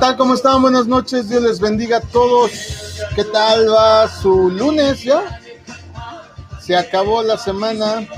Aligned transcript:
¿Qué 0.00 0.06
tal? 0.06 0.16
¿Cómo 0.16 0.32
están? 0.32 0.62
Buenas 0.62 0.86
noches. 0.86 1.28
Dios 1.28 1.42
les 1.42 1.60
bendiga 1.60 1.98
a 1.98 2.00
todos. 2.00 2.50
¿Qué 3.14 3.22
tal 3.22 3.70
va 3.70 4.08
su 4.08 4.48
lunes 4.48 5.04
ya? 5.04 5.42
Se 6.58 6.74
acabó 6.74 7.22
la 7.22 7.36
semana. 7.36 8.08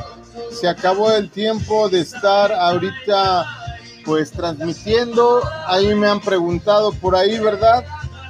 Se 0.53 0.69
acabó 0.69 1.11
el 1.11 1.29
tiempo 1.29 1.89
de 1.89 2.03
estar 2.03 2.53
ahorita 2.53 3.47
pues 4.05 4.31
transmitiendo. 4.31 5.43
Ahí 5.67 5.93
me 5.97 6.07
han 6.07 6.21
preguntado 6.21 6.93
por 6.93 7.17
ahí, 7.17 7.41
¿verdad? 7.41 7.85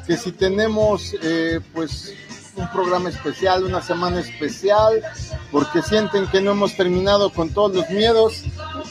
Que 0.06 0.16
si 0.16 0.32
tenemos 0.32 1.14
eh, 1.22 1.60
pues 1.74 2.14
un 2.56 2.66
programa 2.70 3.10
especial, 3.10 3.64
una 3.64 3.82
semana 3.82 4.20
especial, 4.20 5.02
porque 5.50 5.82
sienten 5.82 6.26
que 6.28 6.40
no 6.40 6.52
hemos 6.52 6.74
terminado 6.74 7.28
con 7.30 7.50
todos 7.50 7.74
los 7.74 7.90
miedos. 7.90 8.44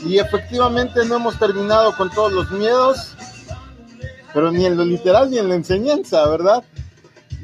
Y 0.05 0.20
efectivamente 0.20 1.03
no 1.05 1.16
hemos 1.16 1.39
terminado 1.39 1.98
con 1.98 2.12
todos 2.12 2.31
los 2.31 2.52
miedos, 2.52 3.16
pero 4.34 4.52
ni 4.52 4.66
en 4.66 4.77
lo 4.77 4.85
literal 4.85 5.30
ni 5.30 5.38
en 5.38 5.49
la 5.49 5.55
enseñanza, 5.55 6.26
¿verdad? 6.27 6.63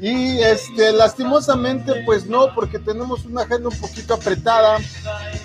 Y 0.00 0.38
este, 0.38 0.92
lastimosamente, 0.92 2.04
pues 2.06 2.26
no, 2.26 2.54
porque 2.54 2.78
tenemos 2.78 3.24
una 3.24 3.42
agenda 3.42 3.68
un 3.68 3.78
poquito 3.78 4.14
apretada, 4.14 4.78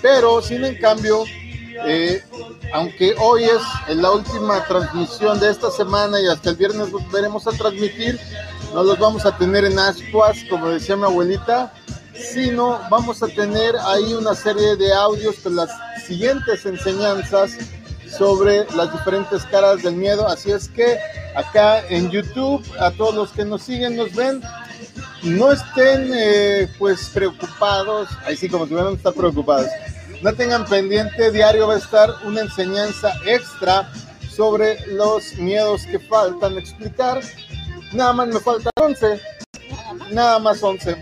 pero 0.00 0.40
sin 0.40 0.64
en 0.64 0.78
cambio, 0.78 1.24
eh, 1.86 2.22
aunque 2.72 3.16
hoy 3.18 3.44
es 3.44 3.96
la 3.96 4.12
última 4.12 4.64
transmisión 4.64 5.40
de 5.40 5.50
esta 5.50 5.70
semana 5.72 6.20
y 6.20 6.28
hasta 6.28 6.50
el 6.50 6.56
viernes 6.56 6.92
volveremos 6.92 7.48
a 7.48 7.50
transmitir, 7.50 8.20
no 8.72 8.84
los 8.84 8.98
vamos 8.98 9.26
a 9.26 9.36
tener 9.36 9.64
en 9.64 9.78
ascuas, 9.78 10.38
como 10.48 10.68
decía 10.68 10.96
mi 10.96 11.04
abuelita, 11.04 11.72
sino 12.14 12.80
vamos 12.90 13.22
a 13.24 13.26
tener 13.26 13.74
ahí 13.86 14.14
una 14.14 14.34
serie 14.34 14.76
de 14.76 14.92
audios 14.92 15.36
con 15.42 15.56
las 15.56 15.70
siguientes 16.06 16.64
enseñanzas 16.64 17.56
sobre 18.08 18.66
las 18.76 18.92
diferentes 18.92 19.44
caras 19.46 19.82
del 19.82 19.96
miedo. 19.96 20.28
Así 20.28 20.52
es 20.52 20.68
que 20.68 20.96
acá 21.34 21.86
en 21.88 22.10
YouTube, 22.10 22.64
a 22.78 22.90
todos 22.90 23.14
los 23.14 23.30
que 23.30 23.44
nos 23.44 23.62
siguen, 23.62 23.96
nos 23.96 24.14
ven, 24.14 24.42
no 25.22 25.52
estén 25.52 26.10
eh, 26.14 26.68
pues 26.78 27.10
preocupados, 27.12 28.08
ahí 28.26 28.36
sí 28.36 28.48
como 28.48 28.66
si 28.66 28.74
hubieran 28.74 28.94
estar 28.94 29.12
preocupados, 29.14 29.66
no 30.22 30.32
tengan 30.32 30.64
pendiente, 30.64 31.30
diario 31.30 31.68
va 31.68 31.74
a 31.74 31.78
estar 31.78 32.10
una 32.24 32.40
enseñanza 32.40 33.12
extra 33.26 33.90
sobre 34.34 34.84
los 34.86 35.34
miedos 35.34 35.86
que 35.86 35.98
faltan 35.98 36.58
explicar. 36.58 37.20
Nada 37.92 38.12
más 38.12 38.28
me 38.28 38.40
faltan 38.40 38.72
11, 38.80 39.20
nada 40.12 40.38
más 40.38 40.62
11. 40.62 40.96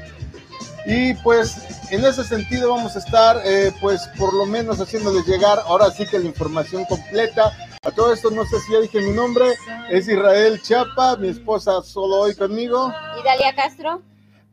Y 0.86 1.14
pues 1.14 1.56
en 1.90 2.04
ese 2.04 2.24
sentido 2.24 2.74
vamos 2.74 2.96
a 2.96 2.98
estar 2.98 3.40
eh, 3.44 3.72
pues 3.80 4.08
por 4.18 4.34
lo 4.34 4.46
menos 4.46 4.80
haciéndoles 4.80 5.26
llegar 5.26 5.60
ahora 5.66 5.90
sí 5.90 6.04
que 6.06 6.18
la 6.18 6.26
información 6.26 6.84
completa. 6.84 7.52
A 7.84 7.90
todo 7.90 8.12
esto 8.12 8.30
no 8.30 8.44
sé 8.46 8.60
si 8.60 8.72
ya 8.72 8.78
dije 8.78 9.00
mi 9.00 9.10
nombre, 9.10 9.54
es 9.90 10.06
Israel 10.06 10.62
Chapa, 10.62 11.16
mi 11.16 11.30
esposa 11.30 11.82
solo 11.82 12.20
hoy 12.20 12.34
conmigo. 12.36 12.94
Y 13.18 13.24
Dalia 13.24 13.52
Castro. 13.56 14.00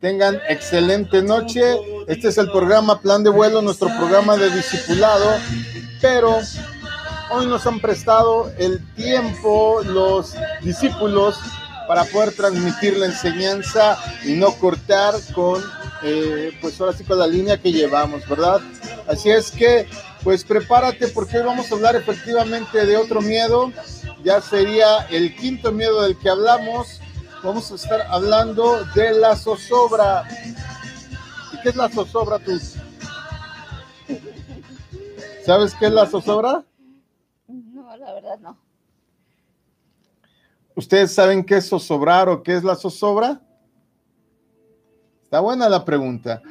Tengan 0.02 0.40
excelente 0.50 1.22
noche. 1.22 1.62
Este 2.08 2.30
es 2.30 2.40
el 2.40 2.50
programa 2.50 3.00
Plan 3.00 3.24
de 3.24 3.30
Vuelo, 3.30 3.62
nuestro 3.62 3.88
programa 4.00 4.36
de 4.36 4.50
discipulado, 4.50 5.38
pero 6.02 6.40
hoy 7.30 7.46
nos 7.46 7.68
han 7.68 7.80
prestado 7.80 8.52
el 8.58 8.84
tiempo 8.96 9.82
los 9.84 10.34
discípulos 10.64 11.40
para 11.88 12.06
poder 12.06 12.34
transmitir 12.34 12.98
la 12.98 13.06
enseñanza 13.06 14.00
y 14.26 14.34
no 14.34 14.54
cortar 14.54 15.14
con 15.36 15.64
eh, 16.02 16.58
pues 16.62 16.82
ahora 16.82 16.94
sí 16.94 17.04
con 17.04 17.20
la 17.20 17.28
línea 17.28 17.62
que 17.62 17.72
llevamos, 17.72 18.28
¿verdad? 18.28 18.60
Así 19.08 19.30
es 19.30 19.52
que, 19.52 19.88
pues 20.24 20.44
prepárate 20.44 21.08
porque 21.10 21.38
hoy 21.38 21.46
vamos 21.46 21.72
a 21.72 21.76
hablar 21.76 21.96
efectivamente 21.96 22.86
de 22.86 22.98
otro 22.98 23.22
miedo, 23.22 23.72
ya 24.24 24.42
sería 24.42 25.08
el 25.10 25.36
quinto 25.36 25.72
miedo 25.72 26.02
del 26.02 26.18
que 26.18 26.30
hablamos, 26.30 27.00
vamos 27.44 27.72
a 27.72 27.76
estar 27.76 28.02
hablando 28.10 28.84
de 28.96 29.14
la 29.14 29.36
zozobra. 29.36 30.26
¿Y 31.54 31.62
qué 31.62 31.70
es 31.70 31.76
la 31.76 31.90
zozobra 31.90 32.40
tú? 32.40 32.60
¿Sabes 35.46 35.74
qué 35.76 35.88
es 35.88 35.94
la 35.94 36.06
zozobra? 36.06 36.64
No, 37.48 37.98
la 37.98 38.14
verdad 38.14 38.40
no. 38.40 38.58
¿Ustedes 40.76 41.14
saben 41.14 41.44
qué 41.44 41.58
es 41.58 41.70
zozobrar 41.70 42.30
o 42.30 42.44
qué 42.44 42.56
es 42.56 42.64
la 42.64 42.76
zozobra? 42.76 43.42
Está 45.24 45.40
buena 45.40 45.70
la 45.70 45.84
pregunta. 45.84 46.42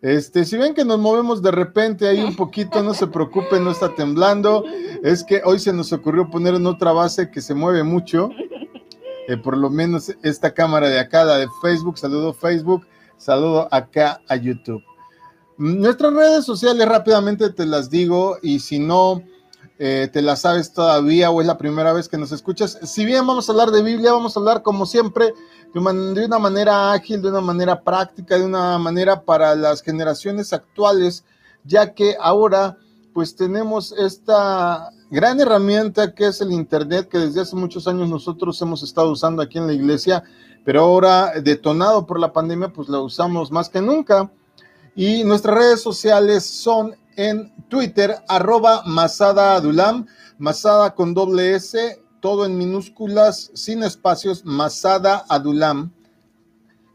Este, 0.00 0.44
si 0.44 0.56
ven 0.56 0.74
que 0.74 0.84
nos 0.84 0.98
movemos 0.98 1.42
de 1.42 1.50
repente 1.50 2.06
ahí 2.06 2.22
un 2.22 2.36
poquito, 2.36 2.82
no 2.82 2.94
se 2.94 3.08
preocupen, 3.08 3.64
no 3.64 3.72
está 3.72 3.94
temblando. 3.94 4.64
Es 5.02 5.24
que 5.24 5.42
hoy 5.44 5.58
se 5.58 5.72
nos 5.72 5.92
ocurrió 5.92 6.30
poner 6.30 6.54
en 6.54 6.66
otra 6.66 6.92
base 6.92 7.30
que 7.30 7.40
se 7.40 7.54
mueve 7.54 7.82
mucho. 7.82 8.30
Eh, 9.28 9.36
por 9.36 9.56
lo 9.56 9.70
menos 9.70 10.14
esta 10.22 10.54
cámara 10.54 10.88
de 10.88 11.00
acá, 11.00 11.24
la 11.24 11.38
de 11.38 11.48
Facebook. 11.60 11.98
Saludo 11.98 12.32
Facebook, 12.32 12.86
saludo 13.16 13.68
acá 13.70 14.22
a 14.28 14.36
YouTube. 14.36 14.82
Nuestras 15.58 16.14
redes 16.14 16.44
sociales 16.44 16.88
rápidamente 16.88 17.50
te 17.50 17.66
las 17.66 17.90
digo 17.90 18.38
y 18.42 18.60
si 18.60 18.78
no 18.78 19.22
eh, 19.78 20.08
te 20.12 20.22
las 20.22 20.40
sabes 20.40 20.72
todavía 20.72 21.30
o 21.30 21.40
es 21.40 21.46
la 21.46 21.56
primera 21.56 21.92
vez 21.92 22.08
que 22.08 22.18
nos 22.18 22.32
escuchas, 22.32 22.78
si 22.82 23.04
bien 23.04 23.26
vamos 23.26 23.48
a 23.48 23.52
hablar 23.52 23.70
de 23.70 23.82
Biblia, 23.82 24.12
vamos 24.12 24.36
a 24.36 24.40
hablar 24.40 24.62
como 24.62 24.86
siempre 24.86 25.32
de 25.72 26.24
una 26.24 26.38
manera 26.38 26.92
ágil, 26.92 27.22
de 27.22 27.28
una 27.28 27.40
manera 27.40 27.80
práctica, 27.82 28.38
de 28.38 28.44
una 28.44 28.78
manera 28.78 29.22
para 29.22 29.54
las 29.54 29.82
generaciones 29.82 30.52
actuales, 30.52 31.24
ya 31.64 31.94
que 31.94 32.16
ahora 32.20 32.78
pues 33.12 33.36
tenemos 33.36 33.92
esta 33.92 34.90
gran 35.10 35.40
herramienta 35.40 36.14
que 36.14 36.26
es 36.26 36.40
el 36.40 36.52
Internet, 36.52 37.08
que 37.08 37.18
desde 37.18 37.40
hace 37.40 37.56
muchos 37.56 37.86
años 37.88 38.08
nosotros 38.08 38.60
hemos 38.62 38.82
estado 38.82 39.10
usando 39.10 39.42
aquí 39.42 39.58
en 39.58 39.66
la 39.66 39.72
iglesia, 39.72 40.24
pero 40.64 40.82
ahora 40.82 41.32
detonado 41.40 42.06
por 42.06 42.20
la 42.20 42.32
pandemia, 42.32 42.72
pues 42.72 42.88
la 42.88 43.00
usamos 43.00 43.50
más 43.50 43.68
que 43.68 43.80
nunca. 43.80 44.30
Y 44.94 45.24
nuestras 45.24 45.56
redes 45.56 45.82
sociales 45.82 46.44
son 46.44 46.96
en 47.18 47.52
Twitter, 47.68 48.14
arroba 48.28 48.82
Masada 48.86 49.56
Adulam, 49.56 50.06
Masada 50.38 50.94
con 50.94 51.14
doble 51.14 51.56
S, 51.56 52.00
todo 52.20 52.46
en 52.46 52.56
minúsculas, 52.56 53.50
sin 53.54 53.82
espacios, 53.82 54.44
Masada 54.44 55.24
Adulam. 55.28 55.90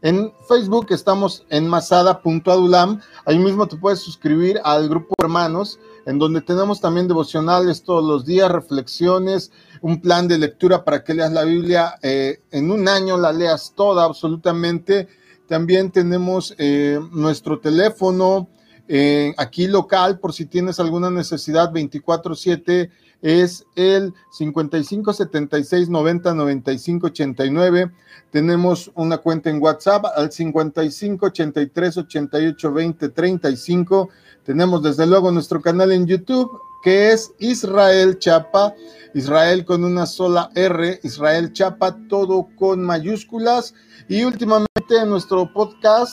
En 0.00 0.32
Facebook 0.48 0.88
estamos 0.90 1.46
en 1.48 1.66
masada.adulam. 1.66 3.00
Ahí 3.24 3.38
mismo 3.38 3.66
te 3.66 3.76
puedes 3.76 4.00
suscribir 4.00 4.60
al 4.62 4.86
grupo 4.86 5.14
Hermanos, 5.18 5.78
en 6.04 6.18
donde 6.18 6.42
tenemos 6.42 6.80
también 6.80 7.08
devocionales 7.08 7.82
todos 7.82 8.04
los 8.04 8.26
días, 8.26 8.50
reflexiones, 8.50 9.50
un 9.80 10.02
plan 10.02 10.28
de 10.28 10.36
lectura 10.36 10.84
para 10.84 11.04
que 11.04 11.14
leas 11.14 11.32
la 11.32 11.44
Biblia 11.44 11.94
eh, 12.02 12.40
en 12.50 12.70
un 12.70 12.86
año, 12.86 13.16
la 13.16 13.32
leas 13.32 13.72
toda 13.74 14.04
absolutamente. 14.04 15.08
También 15.48 15.90
tenemos 15.90 16.54
eh, 16.58 16.98
nuestro 17.12 17.60
teléfono 17.60 18.48
eh, 18.88 19.34
aquí 19.38 19.66
local, 19.66 20.18
por 20.18 20.32
si 20.32 20.46
tienes 20.46 20.78
alguna 20.80 21.10
necesidad, 21.10 21.72
24-7 21.72 22.90
es 23.22 23.64
el 23.74 24.12
55 24.32 25.14
76 25.14 25.88
90 25.88 26.34
95 26.34 27.06
89. 27.06 27.90
Tenemos 28.30 28.90
una 28.94 29.18
cuenta 29.18 29.48
en 29.48 29.62
WhatsApp 29.62 30.04
al 30.14 30.30
55 30.30 31.26
83 31.26 31.98
88 31.98 32.72
20 32.72 33.08
35. 33.08 34.10
Tenemos 34.44 34.82
desde 34.82 35.06
luego 35.06 35.32
nuestro 35.32 35.62
canal 35.62 35.92
en 35.92 36.06
YouTube 36.06 36.50
que 36.84 37.12
es 37.12 37.32
Israel 37.38 38.18
Chapa, 38.18 38.74
Israel 39.14 39.64
con 39.64 39.84
una 39.84 40.04
sola 40.04 40.50
R, 40.54 41.00
Israel 41.02 41.50
Chapa, 41.54 41.96
todo 42.08 42.48
con 42.56 42.84
mayúsculas. 42.84 43.72
Y 44.06 44.24
últimamente 44.24 44.98
en 45.00 45.08
nuestro 45.08 45.50
podcast 45.50 46.12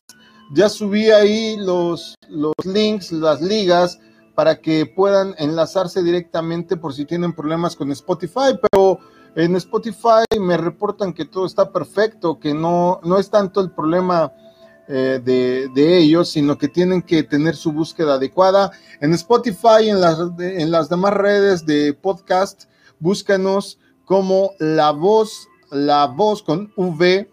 ya 0.53 0.69
subí 0.69 1.09
ahí 1.09 1.55
los, 1.57 2.15
los 2.29 2.53
links, 2.65 3.11
las 3.11 3.41
ligas 3.41 3.99
para 4.35 4.59
que 4.59 4.85
puedan 4.85 5.35
enlazarse 5.37 6.03
directamente 6.03 6.77
por 6.77 6.93
si 6.93 7.05
tienen 7.05 7.33
problemas 7.33 7.75
con 7.75 7.91
Spotify, 7.91 8.57
pero 8.61 8.99
en 9.35 9.55
Spotify 9.55 10.25
me 10.39 10.57
reportan 10.57 11.13
que 11.13 11.25
todo 11.25 11.45
está 11.45 11.71
perfecto, 11.71 12.39
que 12.39 12.53
no, 12.53 12.99
no 13.03 13.17
es 13.17 13.29
tanto 13.29 13.61
el 13.61 13.71
problema 13.71 14.33
eh, 14.87 15.21
de, 15.23 15.97
ellos, 15.97 16.29
sino 16.29 16.57
que 16.57 16.67
tienen 16.67 17.01
que 17.01 17.23
tener 17.23 17.55
su 17.55 17.71
búsqueda 17.71 18.15
adecuada. 18.15 18.71
En 18.99 19.13
Spotify, 19.13 19.89
en 19.89 20.01
las, 20.01 20.19
en 20.39 20.71
las 20.71 20.89
demás 20.89 21.13
redes 21.13 21.65
de 21.65 21.93
podcast, 21.93 22.63
búscanos 22.99 23.79
como 24.03 24.51
La 24.59 24.91
Voz, 24.91 25.47
La 25.69 26.07
Voz 26.07 26.43
con 26.43 26.73
V. 26.75 27.29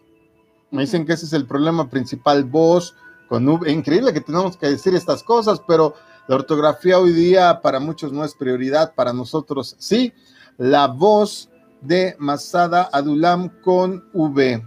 Me 0.70 0.82
dicen 0.82 1.05
que 1.05 1.15
ese 1.15 1.26
es 1.26 1.32
el 1.32 1.47
problema 1.47 1.88
principal, 1.91 2.44
voz 2.44 2.94
con 3.28 3.48
V. 3.48 3.70
Increíble 3.70 4.12
que 4.12 4.20
tenemos 4.20 4.56
que 4.56 4.69
decir 4.69 4.94
estas 4.94 5.22
cosas, 5.22 5.60
pero 5.66 5.94
la 6.26 6.36
ortografía 6.36 6.98
hoy 6.98 7.12
día 7.12 7.60
para 7.62 7.80
muchos 7.80 8.12
no 8.12 8.25
es 8.25 8.34
prioridad, 8.34 8.94
para 8.94 9.12
nosotros 9.12 9.76
sí. 9.78 10.12
La 10.56 10.88
voz 10.88 11.50
de 11.80 12.16
Masada 12.19 12.88
Adulam 12.92 13.48
con 13.62 14.08
V, 14.12 14.66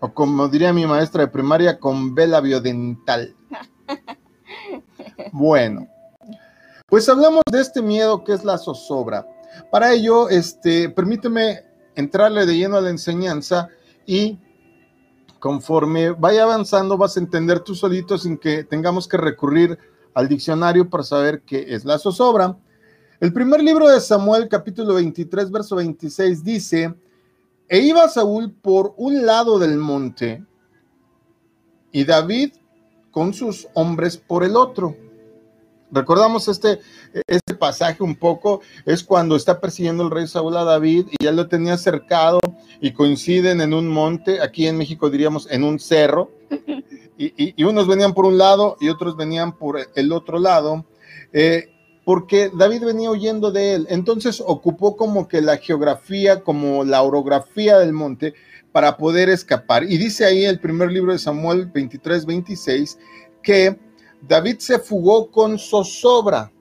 o 0.00 0.12
como 0.14 0.48
diría 0.48 0.72
mi 0.72 0.86
maestra 0.86 1.22
de 1.22 1.28
primaria, 1.28 1.78
con 1.78 2.14
vela 2.14 2.40
biodental. 2.40 3.34
Bueno, 5.32 5.86
pues 6.88 7.08
hablamos 7.08 7.42
de 7.50 7.60
este 7.60 7.82
miedo 7.82 8.22
que 8.22 8.32
es 8.32 8.44
la 8.44 8.58
zozobra. 8.58 9.26
Para 9.70 9.92
ello, 9.92 10.28
este, 10.28 10.88
permíteme 10.88 11.64
entrarle 11.94 12.46
de 12.46 12.56
lleno 12.56 12.76
a 12.76 12.80
la 12.80 12.90
enseñanza 12.90 13.68
y 14.06 14.38
conforme 15.38 16.10
vaya 16.10 16.44
avanzando 16.44 16.96
vas 16.96 17.16
a 17.16 17.20
entender 17.20 17.60
tú 17.60 17.74
solito 17.74 18.18
sin 18.18 18.38
que 18.38 18.64
tengamos 18.64 19.06
que 19.06 19.16
recurrir 19.16 19.78
al 20.14 20.28
diccionario 20.28 20.88
para 20.88 21.02
saber 21.02 21.42
qué 21.42 21.66
es 21.68 21.84
la 21.84 21.98
zozobra. 21.98 22.56
El 23.20 23.32
primer 23.32 23.62
libro 23.62 23.88
de 23.88 24.00
Samuel, 24.00 24.48
capítulo 24.48 24.94
23, 24.94 25.50
verso 25.50 25.76
26, 25.76 26.44
dice, 26.44 26.94
e 27.68 27.78
iba 27.80 28.08
Saúl 28.08 28.52
por 28.52 28.94
un 28.96 29.26
lado 29.26 29.58
del 29.58 29.76
monte 29.76 30.44
y 31.92 32.04
David 32.04 32.52
con 33.10 33.32
sus 33.32 33.66
hombres 33.74 34.16
por 34.16 34.44
el 34.44 34.56
otro. 34.56 34.96
Recordamos 35.90 36.48
este, 36.48 36.80
este 37.26 37.54
pasaje 37.54 38.02
un 38.02 38.16
poco, 38.16 38.60
es 38.84 39.04
cuando 39.04 39.36
está 39.36 39.60
persiguiendo 39.60 40.04
el 40.04 40.10
rey 40.10 40.26
Saúl 40.26 40.56
a 40.56 40.64
David 40.64 41.06
y 41.10 41.24
ya 41.24 41.32
lo 41.32 41.48
tenía 41.48 41.76
cercado 41.78 42.40
y 42.80 42.92
coinciden 42.92 43.60
en 43.60 43.72
un 43.72 43.88
monte, 43.88 44.40
aquí 44.40 44.66
en 44.66 44.76
México 44.76 45.10
diríamos 45.10 45.48
en 45.50 45.62
un 45.62 45.78
cerro, 45.78 46.32
y, 47.18 47.62
unos 47.64 47.86
venían 47.86 48.14
por 48.14 48.24
un 48.24 48.38
lado 48.38 48.76
y 48.80 48.88
otros 48.88 49.16
venían 49.16 49.56
por 49.56 49.78
el 49.94 50.12
otro 50.12 50.38
lado, 50.38 50.84
eh, 51.32 51.72
porque 52.04 52.50
David 52.54 52.84
venía 52.84 53.10
huyendo 53.10 53.50
de 53.50 53.74
él. 53.74 53.86
Entonces 53.90 54.40
ocupó 54.44 54.96
como 54.96 55.26
que 55.26 55.40
la 55.40 55.56
geografía, 55.56 56.42
como 56.42 56.84
la 56.84 57.02
orografía 57.02 57.78
del 57.78 57.92
monte 57.92 58.34
para 58.70 58.96
poder 58.96 59.28
escapar. 59.28 59.84
Y 59.84 59.96
dice 59.96 60.24
ahí 60.24 60.44
el 60.44 60.60
primer 60.60 60.92
libro 60.92 61.12
de 61.12 61.18
Samuel 61.18 61.66
23, 61.66 62.26
26, 62.26 62.98
que 63.42 63.76
David 64.22 64.58
se 64.58 64.78
fugó 64.78 65.30
con 65.30 65.58
zozobra, 65.58 66.52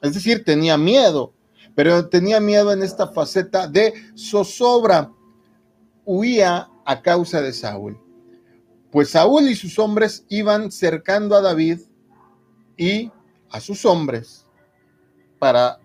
es 0.00 0.14
decir, 0.14 0.44
tenía 0.44 0.76
miedo, 0.76 1.32
pero 1.74 2.08
tenía 2.08 2.40
miedo 2.40 2.72
en 2.72 2.82
esta 2.82 3.08
faceta 3.08 3.66
de 3.66 3.94
zozobra. 4.16 5.12
Huía 6.04 6.68
a 6.84 7.00
causa 7.00 7.40
de 7.40 7.52
Saúl. 7.52 8.00
Pues 8.90 9.10
Saúl 9.10 9.48
y 9.48 9.54
sus 9.54 9.78
hombres 9.78 10.26
iban 10.28 10.72
cercando 10.72 11.36
a 11.36 11.40
David 11.40 11.80
y 12.76 13.12
a 13.50 13.60
sus 13.60 13.84
hombres 13.84 14.46
para 15.38 15.78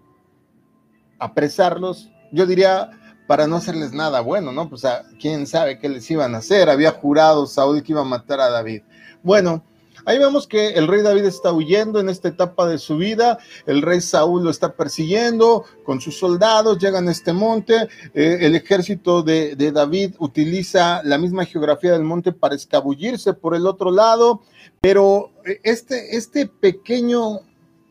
apresarlos, 1.20 2.10
yo 2.32 2.46
diría 2.46 2.90
para 3.28 3.46
no 3.46 3.58
hacerles 3.58 3.92
nada 3.92 4.22
bueno, 4.22 4.52
¿no? 4.52 4.70
Pues 4.70 4.86
a 4.86 5.04
quién 5.20 5.46
sabe 5.46 5.80
qué 5.80 5.90
les 5.90 6.10
iban 6.10 6.34
a 6.34 6.40
hacer. 6.40 6.70
Había 6.70 6.92
jurado 6.92 7.46
Saúl 7.46 7.84
que 7.84 7.92
iba 7.92 8.02
a 8.02 8.06
matar 8.06 8.40
a 8.40 8.50
David. 8.50 8.84
Bueno, 9.22 9.64
Ahí 10.08 10.20
vemos 10.20 10.48
que 10.48 10.70
el 10.70 10.88
rey 10.88 11.02
David 11.02 11.26
está 11.26 11.52
huyendo 11.52 12.00
en 12.00 12.08
esta 12.08 12.30
etapa 12.30 12.66
de 12.66 12.78
su 12.78 12.96
vida, 12.96 13.40
el 13.66 13.82
rey 13.82 14.00
Saúl 14.00 14.42
lo 14.42 14.50
está 14.50 14.74
persiguiendo 14.74 15.66
con 15.84 16.00
sus 16.00 16.18
soldados, 16.18 16.80
llegan 16.80 17.10
a 17.10 17.12
este 17.12 17.34
monte, 17.34 17.90
eh, 18.14 18.38
el 18.40 18.56
ejército 18.56 19.22
de, 19.22 19.58
David 19.58 20.16
utiliza 20.20 21.04
la 21.04 21.18
misma 21.18 21.44
geografía 21.44 21.92
del 21.92 22.06
monte 22.06 22.32
para 22.32 22.56
escabullirse 22.56 23.34
por 23.34 23.54
el 23.54 23.68
otro 23.68 23.92
lado, 23.92 24.44
pero 24.80 25.32
eh, 25.46 25.60
este, 25.64 26.16
este 26.16 26.48
pequeño 26.48 27.42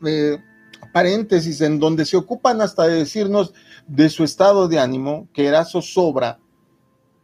eh, 0.03 0.39
paréntesis 0.91 1.61
en 1.61 1.77
donde 1.77 2.03
se 2.03 2.17
ocupan 2.17 2.61
hasta 2.61 2.87
de 2.87 2.95
decirnos 2.95 3.53
de 3.85 4.09
su 4.09 4.23
estado 4.23 4.67
de 4.67 4.79
ánimo, 4.79 5.27
que 5.33 5.45
era 5.45 5.65
zozobra, 5.65 6.39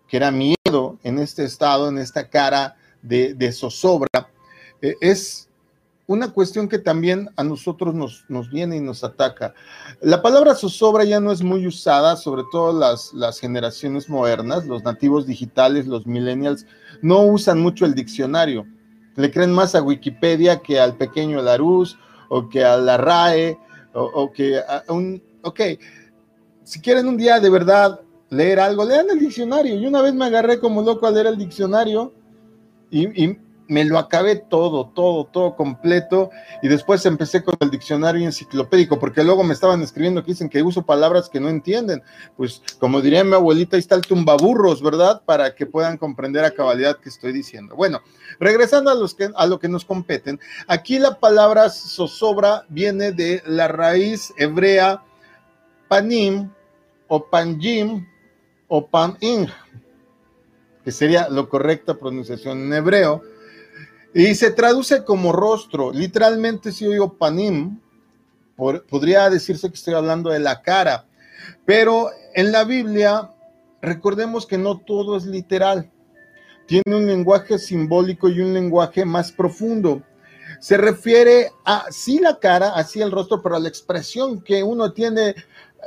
que 0.07 0.17
era 0.17 0.29
miedo 0.29 0.99
en 1.01 1.17
este 1.17 1.45
estado, 1.45 1.89
en 1.89 1.97
esta 1.97 2.29
cara 2.29 2.75
de, 3.01 3.33
de 3.33 3.51
zozobra, 3.51 4.29
eh, 4.83 4.97
es 4.99 5.49
una 6.07 6.33
cuestión 6.33 6.67
que 6.67 6.77
también 6.77 7.29
a 7.37 7.43
nosotros 7.43 7.95
nos, 7.95 8.25
nos, 8.27 8.49
viene 8.49 8.75
y 8.75 8.81
nos 8.81 9.05
ataca. 9.05 9.53
La 10.01 10.21
palabra 10.21 10.55
zozobra 10.55 11.05
ya 11.05 11.21
no 11.21 11.31
es 11.31 11.41
muy 11.41 11.65
usada, 11.65 12.17
sobre 12.17 12.43
todo 12.51 12.77
las, 12.77 13.13
las 13.13 13.39
generaciones 13.39 14.09
modernas, 14.09 14.65
los 14.67 14.83
nativos 14.83 15.25
digitales, 15.25 15.87
los 15.87 16.05
millennials, 16.05 16.65
no 17.01 17.21
usan 17.21 17.61
mucho 17.61 17.85
el 17.85 17.95
diccionario. 17.95 18.67
Le 19.15 19.31
creen 19.31 19.53
más 19.53 19.73
a 19.73 19.81
Wikipedia 19.81 20.59
que 20.59 20.81
al 20.81 20.97
pequeño 20.97 21.41
Larus 21.41 21.97
o 22.27 22.49
que 22.49 22.65
a 22.65 22.75
la 22.75 22.97
RAE 22.97 23.57
o, 23.93 24.31
que 24.33 24.57
a 24.57 24.83
un... 24.89 25.23
Ok, 25.43 25.61
si 26.63 26.81
quieren 26.81 27.07
un 27.07 27.15
día 27.15 27.39
de 27.39 27.49
verdad 27.49 28.01
leer 28.29 28.59
algo, 28.59 28.83
lean 28.83 29.07
el 29.09 29.19
diccionario. 29.19 29.75
Y 29.75 29.85
una 29.85 30.01
vez 30.01 30.13
me 30.13 30.25
agarré 30.25 30.59
como 30.59 30.81
loco 30.81 31.07
a 31.07 31.11
leer 31.11 31.27
el 31.27 31.37
diccionario 31.37 32.11
y 32.89 33.37
me 33.73 33.83
lo 33.85 33.97
acabé 33.97 34.35
todo, 34.35 34.85
todo, 34.93 35.25
todo 35.25 35.55
completo 35.55 36.29
y 36.61 36.67
después 36.67 37.03
empecé 37.07 37.43
con 37.43 37.55
el 37.59 37.71
diccionario 37.71 38.23
enciclopédico 38.23 38.99
porque 38.99 39.23
luego 39.23 39.43
me 39.43 39.55
estaban 39.55 39.81
escribiendo 39.81 40.23
que 40.23 40.31
dicen 40.31 40.47
que 40.47 40.61
uso 40.61 40.85
palabras 40.85 41.27
que 41.27 41.39
no 41.39 41.49
entienden. 41.49 42.03
Pues 42.37 42.61
como 42.79 43.01
diría 43.01 43.23
mi 43.23 43.33
abuelita, 43.33 43.75
ahí 43.75 43.79
está 43.79 43.95
el 43.95 44.01
tumbaburros, 44.01 44.83
¿verdad? 44.83 45.23
Para 45.25 45.55
que 45.55 45.65
puedan 45.65 45.97
comprender 45.97 46.45
a 46.45 46.51
cabalidad 46.51 46.99
que 46.99 47.09
estoy 47.09 47.33
diciendo. 47.33 47.75
Bueno, 47.75 48.01
regresando 48.39 48.91
a, 48.91 48.95
los 48.95 49.15
que, 49.15 49.31
a 49.35 49.47
lo 49.47 49.57
que 49.59 49.67
nos 49.67 49.85
competen, 49.85 50.39
aquí 50.67 50.99
la 50.99 51.19
palabra 51.19 51.71
zozobra 51.71 52.65
viene 52.69 53.11
de 53.11 53.41
la 53.47 53.67
raíz 53.67 54.31
hebrea 54.37 55.03
panim 55.87 56.51
o 57.07 57.25
panjim 57.25 58.05
o 58.67 58.85
panim, 58.85 59.47
que 60.83 60.91
sería 60.91 61.27
la 61.27 61.43
correcta 61.45 61.95
pronunciación 61.95 62.59
en 62.59 62.73
hebreo 62.73 63.32
y 64.13 64.35
se 64.35 64.51
traduce 64.51 65.03
como 65.03 65.31
rostro. 65.31 65.91
Literalmente, 65.91 66.71
si 66.71 66.85
yo 66.85 66.91
digo 66.91 67.17
panim, 67.17 67.79
podría 68.55 69.29
decirse 69.29 69.69
que 69.69 69.75
estoy 69.75 69.95
hablando 69.95 70.29
de 70.29 70.39
la 70.39 70.61
cara. 70.61 71.07
Pero 71.65 72.09
en 72.35 72.51
la 72.51 72.63
Biblia, 72.63 73.31
recordemos 73.81 74.45
que 74.45 74.57
no 74.57 74.77
todo 74.77 75.17
es 75.17 75.25
literal. 75.25 75.91
Tiene 76.67 76.95
un 76.95 77.07
lenguaje 77.07 77.57
simbólico 77.57 78.29
y 78.29 78.39
un 78.39 78.53
lenguaje 78.53 79.03
más 79.03 79.31
profundo. 79.31 80.03
Se 80.59 80.77
refiere 80.77 81.51
a, 81.65 81.85
sí, 81.89 82.19
la 82.19 82.39
cara, 82.39 82.73
así 82.75 83.01
el 83.01 83.11
rostro, 83.11 83.41
pero 83.41 83.55
a 83.55 83.59
la 83.59 83.67
expresión 83.67 84.41
que 84.41 84.63
uno 84.63 84.93
tiene 84.93 85.35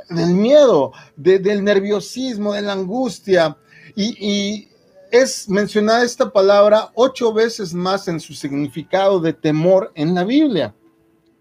del 0.09 0.33
miedo, 0.33 0.91
del 1.15 1.63
nerviosismo, 1.63 2.53
de 2.53 2.61
la 2.61 2.73
angustia. 2.73 3.57
y 3.95 4.67
es 5.11 5.49
mencionada 5.49 6.03
esta 6.03 6.31
palabra 6.31 6.91
ocho 6.93 7.33
veces 7.33 7.73
más 7.73 8.07
en 8.07 8.19
su 8.19 8.33
significado 8.33 9.19
de 9.19 9.33
temor 9.33 9.91
en 9.95 10.13
la 10.13 10.23
Biblia. 10.23 10.73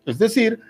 Es 0.05 0.19
decir, 0.19 0.61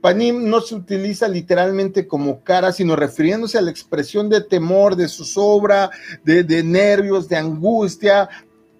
panim 0.00 0.48
no 0.48 0.60
se 0.60 0.74
utiliza 0.74 1.28
literalmente 1.28 2.06
como 2.06 2.42
cara, 2.42 2.72
sino 2.72 2.96
refiriéndose 2.96 3.58
a 3.58 3.62
la 3.62 3.70
expresión 3.70 4.28
de 4.28 4.40
temor, 4.40 4.96
de 4.96 5.08
zozobra, 5.08 5.90
de, 6.24 6.44
de 6.44 6.62
nervios, 6.62 7.28
de 7.28 7.36
angustia. 7.36 8.28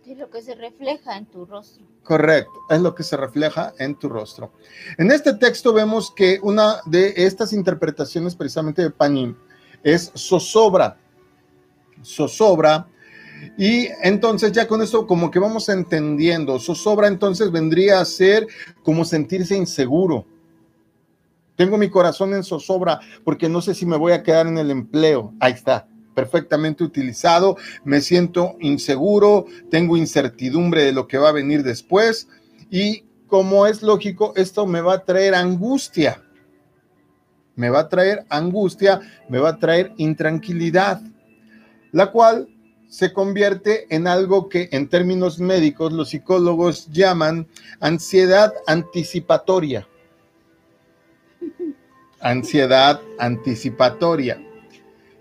Es 0.06 0.18
lo 0.18 0.28
que 0.28 0.42
se 0.42 0.54
refleja 0.54 1.16
en 1.16 1.26
tu 1.26 1.46
rostro. 1.46 1.84
Correcto, 2.02 2.52
es 2.68 2.80
lo 2.80 2.94
que 2.94 3.02
se 3.02 3.16
refleja 3.16 3.72
en 3.78 3.94
tu 3.94 4.08
rostro. 4.08 4.52
En 4.98 5.10
este 5.10 5.34
texto 5.34 5.72
vemos 5.72 6.12
que 6.14 6.38
una 6.42 6.80
de 6.84 7.14
estas 7.16 7.52
interpretaciones 7.52 8.34
precisamente 8.34 8.82
de 8.82 8.90
panim 8.90 9.36
es 9.82 10.12
zozobra. 10.16 10.98
Zozobra 12.04 12.88
y 13.56 13.88
entonces 14.02 14.52
ya 14.52 14.66
con 14.66 14.82
eso 14.82 15.06
como 15.06 15.30
que 15.30 15.38
vamos 15.38 15.68
entendiendo, 15.68 16.58
zozobra 16.58 17.08
entonces 17.08 17.50
vendría 17.50 18.00
a 18.00 18.04
ser 18.04 18.46
como 18.82 19.04
sentirse 19.04 19.56
inseguro. 19.56 20.26
Tengo 21.56 21.76
mi 21.76 21.90
corazón 21.90 22.34
en 22.34 22.44
zozobra 22.44 23.00
porque 23.24 23.48
no 23.48 23.60
sé 23.60 23.74
si 23.74 23.86
me 23.86 23.96
voy 23.96 24.12
a 24.12 24.22
quedar 24.22 24.46
en 24.46 24.58
el 24.58 24.70
empleo. 24.70 25.34
Ahí 25.38 25.52
está, 25.52 25.86
perfectamente 26.14 26.82
utilizado. 26.82 27.56
Me 27.84 28.00
siento 28.00 28.56
inseguro, 28.60 29.46
tengo 29.70 29.96
incertidumbre 29.96 30.84
de 30.84 30.92
lo 30.92 31.06
que 31.06 31.18
va 31.18 31.28
a 31.28 31.32
venir 31.32 31.62
después 31.62 32.28
y 32.70 33.04
como 33.26 33.66
es 33.66 33.82
lógico, 33.82 34.34
esto 34.36 34.66
me 34.66 34.80
va 34.80 34.94
a 34.94 35.04
traer 35.04 35.34
angustia. 35.34 36.22
Me 37.54 37.70
va 37.70 37.80
a 37.80 37.88
traer 37.88 38.24
angustia, 38.28 39.00
me 39.28 39.38
va 39.38 39.50
a 39.50 39.58
traer 39.58 39.92
intranquilidad, 39.96 41.00
la 41.92 42.10
cual 42.10 42.48
se 42.92 43.10
convierte 43.10 43.86
en 43.88 44.06
algo 44.06 44.50
que 44.50 44.68
en 44.70 44.86
términos 44.86 45.38
médicos 45.38 45.94
los 45.94 46.10
psicólogos 46.10 46.90
llaman 46.90 47.48
ansiedad 47.80 48.52
anticipatoria. 48.66 49.88
Ansiedad 52.20 53.00
anticipatoria, 53.18 54.46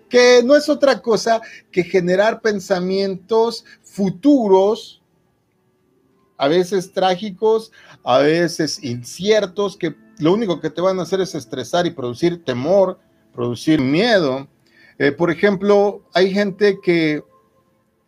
que 0.10 0.42
no 0.44 0.58
es 0.58 0.68
otra 0.68 1.02
cosa 1.02 1.40
que 1.72 1.86
generar 1.86 2.42
pensamientos 2.42 3.64
futuros, 3.82 5.02
a 6.36 6.50
veces 6.50 6.92
trágicos, 6.92 7.72
a 8.04 8.18
veces 8.18 8.84
inciertos, 8.84 9.78
que 9.78 9.96
lo 10.18 10.34
único 10.34 10.60
que 10.60 10.72
te 10.72 10.82
van 10.82 11.00
a 11.00 11.04
hacer 11.04 11.22
es 11.22 11.36
estresar 11.36 11.86
y 11.86 11.92
producir 11.92 12.44
temor, 12.44 13.00
producir 13.34 13.80
miedo. 13.80 14.50
Eh, 15.00 15.14
por 15.14 15.32
ejemplo, 15.32 16.04
hay 16.14 16.34
gente 16.34 16.78
que 16.84 17.24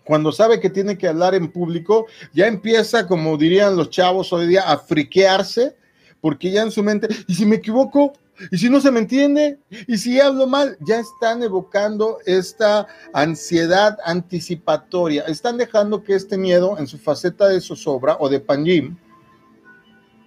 cuando 0.03 0.31
sabe 0.31 0.59
que 0.59 0.69
tiene 0.69 0.97
que 0.97 1.07
hablar 1.07 1.35
en 1.35 1.51
público, 1.51 2.07
ya 2.33 2.47
empieza, 2.47 3.07
como 3.07 3.37
dirían 3.37 3.75
los 3.75 3.89
chavos 3.89 4.33
hoy 4.33 4.47
día, 4.47 4.69
a 4.69 4.77
friquearse, 4.77 5.75
porque 6.21 6.51
ya 6.51 6.63
en 6.63 6.71
su 6.71 6.83
mente, 6.83 7.07
y 7.27 7.35
si 7.35 7.45
me 7.45 7.57
equivoco, 7.57 8.13
¿Y 8.51 8.57
si 8.57 8.69
no 8.69 8.81
se 8.81 8.91
me 8.91 8.99
entiende? 8.99 9.59
¿Y 9.87 9.97
si 9.97 10.19
hablo 10.19 10.47
mal? 10.47 10.77
Ya 10.81 10.99
están 10.99 11.43
evocando 11.43 12.17
esta 12.25 12.87
ansiedad 13.13 13.97
anticipatoria. 14.05 15.23
Están 15.23 15.57
dejando 15.57 16.03
que 16.03 16.15
este 16.15 16.37
miedo 16.37 16.77
en 16.77 16.87
su 16.87 16.97
faceta 16.97 17.47
de 17.47 17.61
zozobra 17.61 18.17
o 18.19 18.29
de 18.29 18.39
panjim 18.39 18.97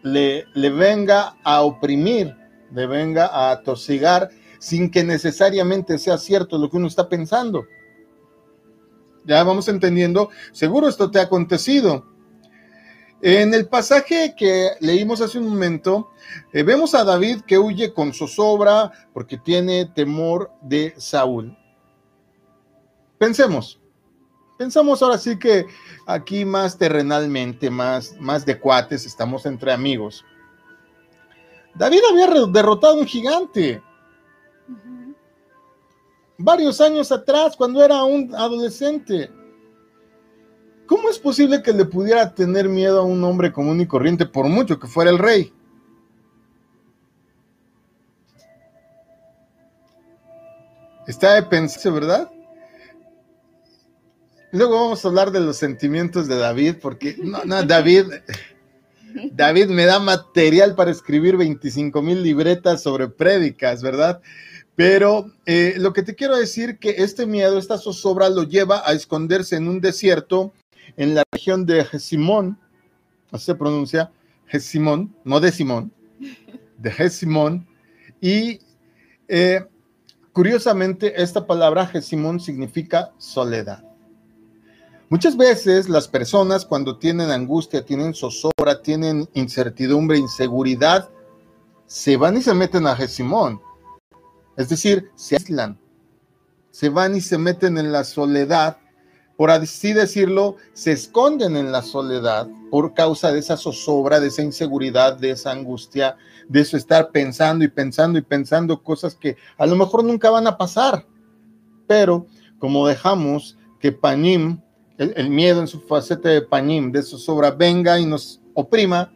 le, 0.03 0.45
le 0.55 0.71
venga 0.71 1.37
a 1.43 1.63
oprimir, 1.63 2.35
le 2.73 2.87
venga 2.87 3.27
a 3.27 3.51
atosigar 3.51 4.31
sin 4.59 4.91
que 4.91 5.03
necesariamente 5.03 5.99
sea 5.99 6.17
cierto 6.17 6.59
lo 6.59 6.71
que 6.71 6.77
uno 6.77 6.87
está 6.87 7.09
pensando. 7.09 7.67
Ya 9.27 9.43
vamos 9.43 9.69
entendiendo, 9.69 10.31
seguro 10.53 10.89
esto 10.89 11.11
te 11.11 11.19
ha 11.19 11.23
acontecido. 11.23 12.07
En 13.23 13.55
el 13.55 13.67
pasaje 13.67 14.35
que 14.37 14.71
leímos 14.81 15.21
hace 15.21 15.39
un 15.39 15.49
momento, 15.49 16.11
eh, 16.53 16.63
vemos 16.63 16.95
a 16.95 17.03
David 17.03 17.41
que 17.47 17.59
huye 17.59 17.93
con 17.93 18.13
zozobra 18.13 18.93
porque 19.13 19.37
tiene 19.37 19.87
temor 19.87 20.53
de 20.63 20.95
Saúl. 20.99 21.57
Pensemos, 23.19 23.81
pensamos 24.59 25.03
ahora 25.03 25.19
sí 25.19 25.39
que 25.39 25.67
aquí 26.07 26.45
más 26.45 26.79
terrenalmente, 26.79 27.69
más, 27.71 28.15
más 28.21 28.47
de 28.47 28.61
cuates, 28.61 29.07
estamos 29.07 29.45
entre 29.47 29.73
amigos. 29.73 30.25
David 31.75 32.01
había 32.11 32.29
derrotado 32.47 32.95
a 32.95 33.01
un 33.01 33.07
gigante 33.07 33.83
varios 36.39 36.81
años 36.81 37.13
atrás, 37.13 37.57
cuando 37.57 37.83
era 37.85 38.03
un 38.05 38.35
adolescente. 38.35 39.31
¿Cómo 40.87 41.11
es 41.11 41.19
posible 41.19 41.63
que 41.63 41.73
le 41.73 41.85
pudiera 41.85 42.35
tener 42.35 42.69
miedo 42.69 43.01
a 43.01 43.05
un 43.05 43.23
hombre 43.25 43.53
común 43.53 43.81
y 43.81 43.87
corriente 43.87 44.25
por 44.27 44.47
mucho 44.47 44.79
que 44.79 44.87
fuera 44.87 45.11
el 45.11 45.19
rey? 45.19 45.53
Está 51.07 51.35
de 51.35 51.43
pensarse, 51.43 51.91
¿verdad? 51.91 52.31
Luego 54.53 54.75
vamos 54.75 55.05
a 55.05 55.09
hablar 55.09 55.31
de 55.33 55.41
los 55.41 55.57
sentimientos 55.57 56.29
de 56.29 56.37
David, 56.37 56.77
porque 56.81 57.17
no, 57.23 57.45
no, 57.45 57.63
David, 57.63 58.07
David 59.33 59.69
me 59.69 59.87
da 59.87 59.99
material 59.99 60.75
para 60.75 60.91
escribir 60.91 61.37
25 61.37 62.01
mil 62.01 62.23
libretas 62.23 62.83
sobre 62.83 63.09
prédicas, 63.09 63.83
¿verdad? 63.83 64.21
Pero 64.77 65.33
eh, 65.47 65.75
lo 65.79 65.95
que 65.95 66.03
te 66.03 66.15
quiero 66.15 66.37
decir 66.37 66.79
que 66.79 66.97
este 66.99 67.27
miedo, 67.27 67.59
esta 67.59 67.79
zozobra 67.79 68.29
lo 68.29 68.43
lleva 68.43 68.83
a 68.85 68.93
esconderse 68.93 69.57
en 69.57 69.69
un 69.69 69.81
desierto 69.81 70.53
en 70.99 71.15
la 71.15 71.25
región 71.33 71.65
de 71.65 71.83
Gesimón, 71.85 72.59
así 73.33 73.47
se 73.47 73.55
pronuncia, 73.55 74.13
Gesimón, 74.47 75.15
no 75.25 75.41
de 75.41 75.51
Simón, 75.51 75.93
de 76.77 76.91
Gesimón, 76.91 77.67
y 78.21 78.61
eh, 79.29 79.65
curiosamente 80.33 81.23
esta 81.23 81.47
palabra 81.47 81.87
Gesimón 81.87 82.39
significa 82.39 83.13
soledad. 83.17 83.83
Muchas 85.09 85.37
veces 85.39 85.89
las 85.89 86.07
personas 86.07 86.67
cuando 86.67 86.99
tienen 86.99 87.31
angustia, 87.31 87.85
tienen 87.85 88.13
zozobra, 88.13 88.83
tienen 88.83 89.29
incertidumbre, 89.33 90.19
inseguridad, 90.19 91.09
se 91.87 92.17
van 92.17 92.37
y 92.37 92.43
se 92.43 92.53
meten 92.53 92.87
a 92.87 92.97
Gesimón 92.97 93.61
es 94.57 94.69
decir, 94.69 95.11
se 95.15 95.37
aíslan, 95.37 95.79
se 96.71 96.89
van 96.89 97.15
y 97.17 97.21
se 97.21 97.39
meten 97.39 97.79
en 97.79 97.93
la 97.93 98.05
soledad, 98.05 98.79
por 99.37 99.51
así 99.51 99.93
decirlo, 99.93 100.57
se 100.73 100.93
esconden 100.93 101.57
en 101.57 101.73
la 101.73 101.83
soledad 101.83 102.49
por 102.71 102.95
causa 102.95 103.33
de 103.33 103.39
esa 103.39 103.57
zozobra, 103.57 104.21
de 104.21 104.29
esa 104.29 104.43
inseguridad, 104.43 105.19
de 105.19 105.31
esa 105.31 105.53
angustia, 105.53 106.17
de 106.49 106.61
eso 106.61 106.77
estar 106.77 107.11
pensando 107.11 107.65
y 107.65 107.69
pensando 107.69 108.19
y 108.19 108.23
pensando 108.23 108.83
cosas 108.83 109.15
que 109.15 109.37
a 109.59 109.67
lo 109.67 109.77
mejor 109.77 110.05
nunca 110.05 110.31
van 110.31 110.47
a 110.47 110.57
pasar. 110.57 111.07
Pero 111.87 112.27
como 112.59 112.87
dejamos 112.87 113.59
que 113.81 113.93
Panim, 113.93 114.61
el, 114.99 115.29
miedo 115.29 115.61
en 115.61 115.67
su 115.67 115.81
faceta 115.81 116.29
de 116.29 116.43
Panim, 116.43 116.93
de 116.93 117.03
zozobra, 117.03 117.51
venga 117.51 117.99
y 117.99 118.07
nos 118.07 118.41
oprima 118.55 119.13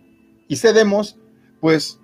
y 0.49 0.57
cedemos, 0.57 1.17
pues 1.61 2.00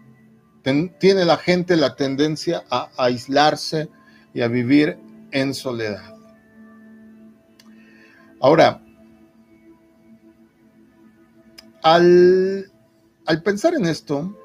tiene 0.98 1.24
la 1.24 1.36
gente 1.36 1.76
la 1.76 1.94
tendencia 1.94 2.64
a 2.70 2.90
aislarse 2.96 3.88
y 4.34 4.42
a 4.42 4.48
vivir 4.48 4.98
en 5.30 5.54
soledad. 5.54 6.14
Ahora, 8.40 8.82
al, 11.82 12.70
pensar 13.44 13.74
en 13.74 13.86
esto, 13.86 14.36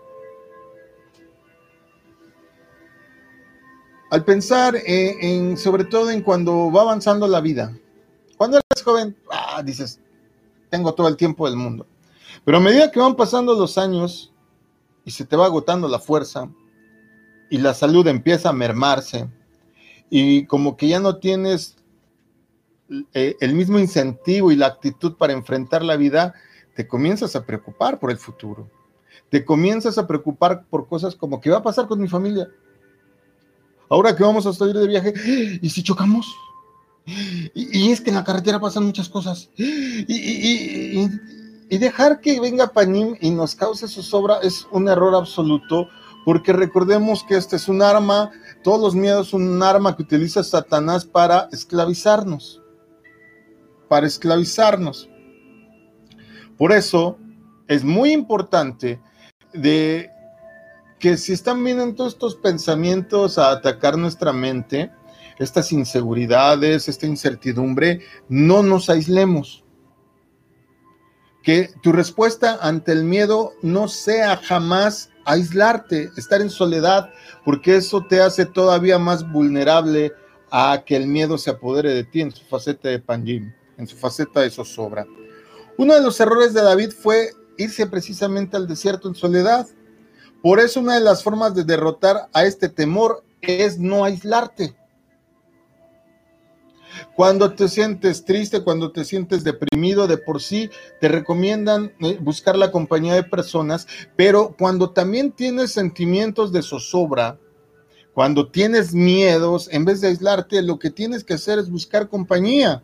al 4.12 4.24
pensar 4.24 4.76
en, 4.86 5.58
sobre 5.58 5.86
todo 5.86 6.12
en 6.12 6.22
cuando 6.22 6.72
va 6.72 6.82
avanzando 6.82 7.28
la 7.28 7.42
vida, 7.42 7.76
cuando 8.38 8.58
eres 8.58 8.84
joven, 8.84 9.18
ah, 9.32 9.64
dices, 9.64 10.00
tengo 10.70 10.94
todo 10.94 11.08
el 11.08 11.18
tiempo 11.18 11.48
del 11.48 11.58
mundo. 11.58 11.88
Pero 12.46 12.58
a 12.58 12.62
medida 12.62 12.92
que 12.92 13.00
van 13.00 13.16
pasando 13.16 13.56
los 13.56 13.78
años, 13.80 14.31
y 15.06 15.12
se 15.12 15.26
te 15.26 15.36
va 15.36 15.46
agotando 15.46 15.88
la 15.88 16.00
fuerza 16.00 16.50
y 17.50 17.58
la 17.58 17.74
salud 17.74 18.08
empieza 18.08 18.50
a 18.50 18.54
mermarse 18.54 19.28
y 20.10 20.46
como 20.46 20.78
que 20.78 20.88
ya 20.88 21.00
no 21.00 21.18
tienes 21.18 21.78
eh, 23.14 23.38
el 23.40 23.54
mismo 23.54 23.80
incentivo 23.80 24.52
y 24.52 24.58
la 24.58 24.68
actitud 24.68 25.16
para 25.16 25.34
enfrentar 25.34 25.84
la 25.84 25.96
vida, 25.96 26.34
te 26.76 26.88
comienzas 26.88 27.36
a 27.36 27.46
preocupar 27.46 28.00
por 28.00 28.12
el 28.12 28.18
futuro. 28.18 28.70
Te 29.30 29.46
comienzas 29.46 29.98
a 29.98 30.08
preocupar 30.08 30.66
por 30.66 30.88
cosas 30.88 31.16
como 31.16 31.40
qué 31.40 31.50
va 31.50 31.60
a 31.60 31.64
pasar 31.64 31.88
con 31.88 32.02
mi 32.02 32.10
familia. 32.10 32.50
Ahora 33.90 34.16
que 34.16 34.24
vamos 34.24 34.46
a 34.46 34.54
salir 34.54 34.76
de 34.76 34.88
viaje, 34.88 35.14
¿y 35.62 35.70
si 35.70 35.84
chocamos? 35.84 36.28
Y, 37.54 37.92
es 37.92 38.02
que 38.02 38.10
en 38.10 38.18
la 38.18 38.24
carretera 38.24 38.60
pasan 38.60 38.86
muchas 38.86 39.10
cosas. 39.10 39.50
y, 39.58 41.08
dejar 41.78 42.20
que 42.20 42.40
venga 42.42 42.74
Panim 42.74 43.16
y 43.22 43.30
nos 43.32 43.56
cause 43.56 43.88
su 43.88 44.04
sobra 44.04 44.40
es 44.44 44.68
un 44.72 44.90
error 44.90 45.16
absoluto, 45.16 45.88
porque 46.26 46.52
recordemos 46.52 47.24
que 47.24 47.38
este 47.38 47.56
es 47.56 47.70
un 47.70 47.82
arma, 47.82 48.30
todos 48.62 48.82
los 48.82 48.96
miedos 48.96 49.30
son 49.30 49.48
un 49.48 49.64
arma 49.64 49.96
que 49.96 50.04
utiliza 50.04 50.44
Satanás 50.44 51.06
para 51.06 51.48
esclavizarnos, 51.54 52.62
para 53.88 54.06
esclavizarnos. 54.06 55.10
Por 56.58 56.74
eso 56.74 57.18
es 57.68 57.86
muy 57.86 58.12
importante 58.12 59.00
de 59.54 60.10
que 61.00 61.16
si 61.16 61.32
están 61.34 61.64
viendo 61.64 61.96
todos 61.96 62.14
estos 62.14 62.36
pensamientos 62.36 63.38
a 63.38 63.52
atacar 63.52 63.98
nuestra 63.98 64.34
mente, 64.34 64.92
estas 65.40 65.72
inseguridades, 65.72 66.90
esta 66.90 67.08
incertidumbre, 67.08 68.02
no 68.30 68.62
nos 68.62 68.90
aislemos 68.90 69.64
que 71.44 71.72
tu 71.82 71.92
respuesta 71.92 72.60
ante 72.62 72.92
el 72.92 73.04
miedo 73.04 73.54
no 73.62 73.88
sea 73.88 74.38
jamás 74.38 75.10
aislarte, 75.26 76.10
estar 76.18 76.42
en 76.42 76.50
soledad, 76.50 77.10
porque 77.44 77.76
eso 77.76 78.06
te 78.06 78.22
hace 78.22 78.46
todavía 78.46 79.00
más 79.00 79.30
vulnerable 79.32 80.14
a 80.52 80.84
que 80.86 80.96
el 80.96 81.08
miedo 81.08 81.38
se 81.38 81.52
apodere 81.52 81.94
de 81.94 82.04
ti 82.04 82.22
en 82.22 82.32
su 82.32 82.44
faceta 82.46 82.90
de 82.90 83.00
panjim, 83.00 83.54
en 83.78 83.88
su 83.88 83.96
faceta 83.96 84.42
de 84.42 84.50
zozobra. 84.50 85.06
Uno 85.78 85.96
de 85.96 86.02
los 86.02 86.20
errores 86.20 86.54
de 86.54 86.62
David 86.62 86.92
fue 86.92 87.32
irse 87.58 87.88
precisamente 87.88 88.58
al 88.58 88.68
desierto 88.68 89.08
en 89.08 89.16
soledad. 89.16 89.68
Por 90.42 90.60
eso 90.60 90.80
una 90.80 90.96
de 90.96 91.02
las 91.02 91.24
formas 91.24 91.56
de 91.56 91.64
derrotar 91.64 92.30
a 92.34 92.44
este 92.44 92.70
temor 92.70 93.24
es 93.42 93.80
no 93.80 94.04
aislarte. 94.04 94.76
Cuando 97.16 97.54
te 97.54 97.68
sientes 97.68 98.26
triste, 98.26 98.64
cuando 98.64 98.92
te 98.92 99.06
sientes 99.06 99.44
deprimido 99.44 100.08
de 100.08 100.18
por 100.18 100.42
sí, 100.42 100.70
te 101.00 101.08
recomiendan 101.08 101.94
eh, 102.00 102.18
buscar 102.20 102.58
la 102.58 102.72
compañía 102.72 103.16
de 103.16 103.24
personas, 103.24 103.88
pero 104.16 104.56
cuando 104.58 104.92
también 104.92 105.32
tienes 105.32 105.72
sentimientos 105.72 106.52
de 106.52 106.62
zozobra, 106.62 107.40
cuando 108.14 108.50
tienes 108.50 108.94
miedos, 108.94 109.70
en 109.72 109.86
vez 109.86 110.02
de 110.02 110.10
aislarte, 110.10 110.62
lo 110.62 110.80
que 110.80 110.90
tienes 110.90 111.24
que 111.24 111.36
hacer 111.36 111.60
es 111.60 111.70
buscar 111.70 112.10
compañía 112.10 112.84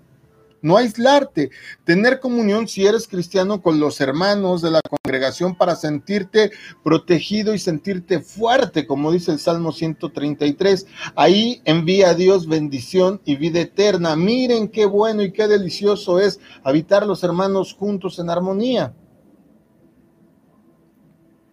no 0.61 0.77
aislarte, 0.77 1.51
tener 1.83 2.19
comunión 2.19 2.67
si 2.67 2.85
eres 2.85 3.07
cristiano 3.07 3.61
con 3.61 3.79
los 3.79 4.01
hermanos 4.01 4.61
de 4.61 4.71
la 4.71 4.81
congregación 4.81 5.55
para 5.55 5.75
sentirte 5.75 6.51
protegido 6.83 7.53
y 7.53 7.59
sentirte 7.59 8.19
fuerte, 8.19 8.87
como 8.87 9.11
dice 9.11 9.31
el 9.31 9.39
Salmo 9.39 9.71
133. 9.71 10.87
Ahí 11.15 11.61
envía 11.65 12.09
a 12.09 12.13
Dios 12.13 12.47
bendición 12.47 13.21
y 13.25 13.35
vida 13.35 13.59
eterna. 13.61 14.15
Miren 14.15 14.67
qué 14.67 14.85
bueno 14.85 15.23
y 15.23 15.31
qué 15.31 15.47
delicioso 15.47 16.19
es 16.19 16.39
habitar 16.63 17.05
los 17.05 17.23
hermanos 17.23 17.73
juntos 17.73 18.19
en 18.19 18.29
armonía. 18.29 18.93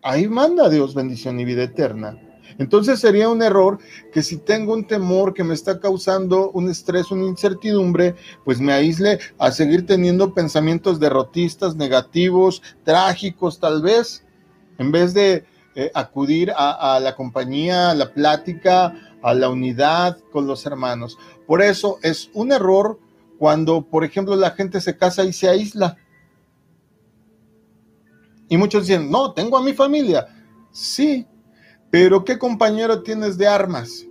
Ahí 0.02 0.28
manda 0.28 0.68
Dios 0.68 0.94
bendición 0.94 1.40
y 1.40 1.44
vida 1.44 1.62
eterna. 1.62 2.23
Entonces 2.58 3.00
sería 3.00 3.28
un 3.28 3.42
error 3.42 3.78
que 4.12 4.22
si 4.22 4.38
tengo 4.38 4.72
un 4.72 4.86
temor 4.86 5.34
que 5.34 5.44
me 5.44 5.54
está 5.54 5.80
causando 5.80 6.50
un 6.50 6.70
estrés, 6.70 7.10
una 7.10 7.26
incertidumbre, 7.26 8.14
pues 8.44 8.60
me 8.60 8.72
aísle 8.72 9.18
a 9.38 9.50
seguir 9.50 9.86
teniendo 9.86 10.34
pensamientos 10.34 11.00
derrotistas, 11.00 11.76
negativos, 11.76 12.62
trágicos 12.84 13.58
tal 13.58 13.82
vez, 13.82 14.24
en 14.78 14.92
vez 14.92 15.14
de 15.14 15.44
eh, 15.74 15.90
acudir 15.94 16.52
a, 16.56 16.94
a 16.94 17.00
la 17.00 17.16
compañía, 17.16 17.90
a 17.90 17.94
la 17.94 18.12
plática, 18.12 18.94
a 19.22 19.34
la 19.34 19.48
unidad 19.48 20.18
con 20.30 20.46
los 20.46 20.66
hermanos. 20.66 21.18
Por 21.46 21.62
eso 21.62 21.98
es 22.02 22.30
un 22.34 22.52
error 22.52 23.00
cuando, 23.38 23.82
por 23.82 24.04
ejemplo, 24.04 24.36
la 24.36 24.52
gente 24.52 24.80
se 24.80 24.96
casa 24.96 25.24
y 25.24 25.32
se 25.32 25.48
aísla. 25.48 25.96
Y 28.48 28.56
muchos 28.56 28.86
dicen, 28.86 29.10
no, 29.10 29.32
tengo 29.32 29.56
a 29.56 29.62
mi 29.62 29.72
familia. 29.72 30.26
Sí, 30.70 31.26
pero 31.94 32.24
¿qué 32.24 32.40
compañero 32.40 33.04
tienes 33.04 33.38
de 33.38 33.46
armas? 33.46 34.04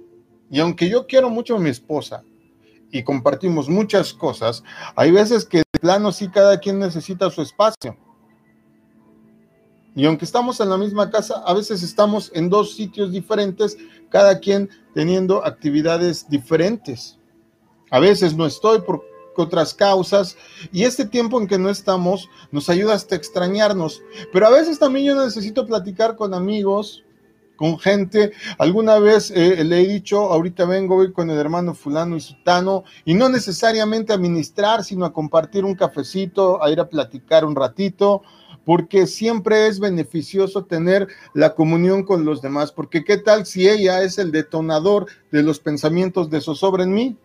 Y 0.49 0.61
aunque 0.61 0.87
yo 0.87 1.05
quiero 1.05 1.29
mucho 1.29 1.57
a 1.57 1.59
mi 1.59 1.69
esposa 1.69 2.23
y 2.89 3.03
compartimos 3.03 3.67
muchas 3.67 4.13
cosas, 4.13 4.63
hay 4.95 5.11
veces 5.11 5.43
que 5.43 5.57
de 5.57 5.79
plano 5.81 6.13
sí 6.13 6.29
cada 6.29 6.61
quien 6.61 6.79
necesita 6.79 7.29
su 7.29 7.41
espacio. 7.41 7.97
Y 9.97 10.05
aunque 10.05 10.23
estamos 10.23 10.61
en 10.61 10.69
la 10.69 10.77
misma 10.77 11.11
casa, 11.11 11.43
a 11.45 11.53
veces 11.53 11.83
estamos 11.83 12.31
en 12.33 12.47
dos 12.47 12.73
sitios 12.73 13.11
diferentes, 13.11 13.77
cada 14.09 14.39
quien 14.39 14.69
teniendo 14.93 15.45
actividades 15.45 16.29
diferentes. 16.29 17.19
A 17.91 17.99
veces 17.99 18.33
no 18.33 18.45
estoy 18.45 18.79
por 18.79 19.03
otras 19.35 19.73
causas 19.73 20.37
y 20.71 20.85
este 20.85 21.03
tiempo 21.03 21.37
en 21.41 21.47
que 21.47 21.57
no 21.57 21.69
estamos 21.69 22.29
nos 22.49 22.69
ayuda 22.69 22.93
hasta 22.93 23.17
extrañarnos. 23.17 24.01
Pero 24.31 24.47
a 24.47 24.51
veces 24.51 24.79
también 24.79 25.07
yo 25.07 25.21
necesito 25.21 25.67
platicar 25.67 26.15
con 26.15 26.33
amigos, 26.33 27.03
con 27.55 27.79
gente. 27.79 28.31
Alguna 28.57 28.99
vez 28.99 29.31
eh, 29.31 29.63
le 29.63 29.81
he 29.81 29.87
dicho, 29.87 30.31
ahorita 30.31 30.65
vengo 30.65 30.97
hoy 30.97 31.11
con 31.11 31.29
el 31.29 31.37
hermano 31.37 31.73
fulano 31.73 32.15
y 32.15 32.21
sutano, 32.21 32.83
y 33.05 33.13
no 33.13 33.29
necesariamente 33.29 34.13
a 34.13 34.17
ministrar, 34.17 34.83
sino 34.83 35.05
a 35.05 35.13
compartir 35.13 35.65
un 35.65 35.75
cafecito, 35.75 36.63
a 36.63 36.69
ir 36.71 36.79
a 36.79 36.89
platicar 36.89 37.45
un 37.45 37.55
ratito, 37.55 38.21
porque 38.65 39.07
siempre 39.07 39.67
es 39.67 39.79
beneficioso 39.79 40.65
tener 40.65 41.07
la 41.33 41.53
comunión 41.53 42.03
con 42.03 42.25
los 42.25 42.41
demás, 42.41 42.71
porque 42.71 43.03
qué 43.03 43.17
tal 43.17 43.45
si 43.45 43.67
ella 43.67 44.03
es 44.03 44.17
el 44.17 44.31
detonador 44.31 45.07
de 45.31 45.43
los 45.43 45.59
pensamientos 45.59 46.29
de 46.29 46.41
zozobra 46.41 46.83
en 46.83 46.93
mí. 46.93 47.17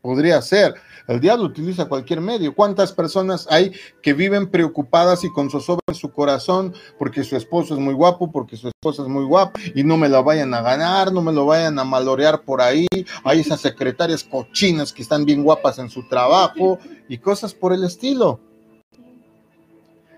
Podría 0.00 0.42
ser. 0.42 0.74
El 1.08 1.20
diablo 1.20 1.44
utiliza 1.44 1.86
cualquier 1.86 2.20
medio. 2.20 2.54
¿Cuántas 2.54 2.92
personas 2.92 3.46
hay 3.50 3.72
que 4.02 4.12
viven 4.12 4.50
preocupadas 4.50 5.24
y 5.24 5.30
con 5.30 5.50
zozobra 5.50 5.82
en 5.88 5.94
su 5.94 6.12
corazón 6.12 6.74
porque 6.98 7.24
su 7.24 7.36
esposo 7.36 7.74
es 7.74 7.80
muy 7.80 7.94
guapo, 7.94 8.30
porque 8.30 8.56
su 8.56 8.68
esposa 8.68 9.02
es 9.02 9.08
muy 9.08 9.24
guapa 9.24 9.58
y 9.74 9.84
no 9.84 9.96
me 9.96 10.08
lo 10.08 10.22
vayan 10.22 10.54
a 10.54 10.62
ganar, 10.62 11.12
no 11.12 11.22
me 11.22 11.32
lo 11.32 11.46
vayan 11.46 11.78
a 11.78 11.84
malorear 11.84 12.42
por 12.42 12.60
ahí? 12.60 12.86
Hay 13.24 13.40
esas 13.40 13.60
secretarias 13.60 14.24
cochinas 14.24 14.92
que 14.92 15.02
están 15.02 15.24
bien 15.24 15.42
guapas 15.42 15.78
en 15.78 15.90
su 15.90 16.06
trabajo 16.08 16.78
y 17.08 17.18
cosas 17.18 17.54
por 17.54 17.72
el 17.72 17.84
estilo. 17.84 18.40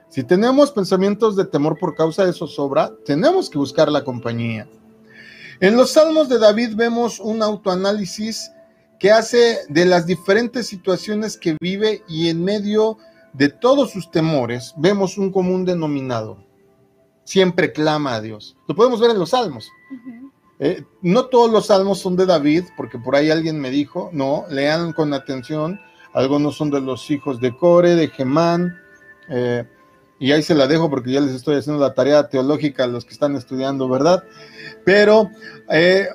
Si 0.08 0.22
tenemos 0.22 0.70
pensamientos 0.70 1.34
de 1.34 1.44
temor 1.44 1.76
por 1.76 1.96
causa 1.96 2.24
de 2.24 2.32
zozobra, 2.32 2.92
tenemos 3.04 3.50
que 3.50 3.58
buscar 3.58 3.90
la 3.90 4.04
compañía. 4.04 4.68
En 5.60 5.76
los 5.76 5.90
salmos 5.90 6.28
de 6.28 6.38
David 6.38 6.76
vemos 6.76 7.18
un 7.18 7.42
autoanálisis 7.42 8.52
que 8.98 9.10
hace 9.10 9.58
de 9.68 9.84
las 9.84 10.06
diferentes 10.06 10.66
situaciones 10.66 11.36
que 11.36 11.56
vive 11.60 12.02
y 12.08 12.28
en 12.28 12.44
medio 12.44 12.98
de 13.32 13.48
todos 13.48 13.90
sus 13.90 14.10
temores 14.10 14.74
vemos 14.76 15.18
un 15.18 15.30
común 15.30 15.64
denominador. 15.64 16.38
Siempre 17.24 17.72
clama 17.72 18.14
a 18.14 18.20
Dios. 18.20 18.56
Lo 18.68 18.74
podemos 18.74 19.00
ver 19.00 19.10
en 19.10 19.18
los 19.18 19.30
salmos. 19.30 19.70
Eh, 20.60 20.84
no 21.02 21.26
todos 21.26 21.50
los 21.50 21.66
salmos 21.66 21.98
son 21.98 22.16
de 22.16 22.26
David, 22.26 22.64
porque 22.76 22.98
por 22.98 23.16
ahí 23.16 23.30
alguien 23.30 23.60
me 23.60 23.70
dijo, 23.70 24.10
no, 24.12 24.44
lean 24.50 24.92
con 24.92 25.12
atención. 25.12 25.80
Algunos 26.12 26.56
son 26.56 26.70
de 26.70 26.80
los 26.80 27.10
hijos 27.10 27.40
de 27.40 27.56
Core, 27.56 27.96
de 27.96 28.08
Gemán, 28.08 28.78
eh, 29.28 29.64
y 30.18 30.32
ahí 30.32 30.42
se 30.42 30.54
la 30.54 30.66
dejo 30.66 30.88
porque 30.88 31.12
ya 31.12 31.20
les 31.20 31.34
estoy 31.34 31.56
haciendo 31.56 31.82
la 31.82 31.94
tarea 31.94 32.28
teológica 32.28 32.84
a 32.84 32.86
los 32.86 33.04
que 33.04 33.12
están 33.12 33.34
estudiando, 33.36 33.88
¿verdad? 33.88 34.22
Pero 34.84 35.28
eh, 35.70 36.08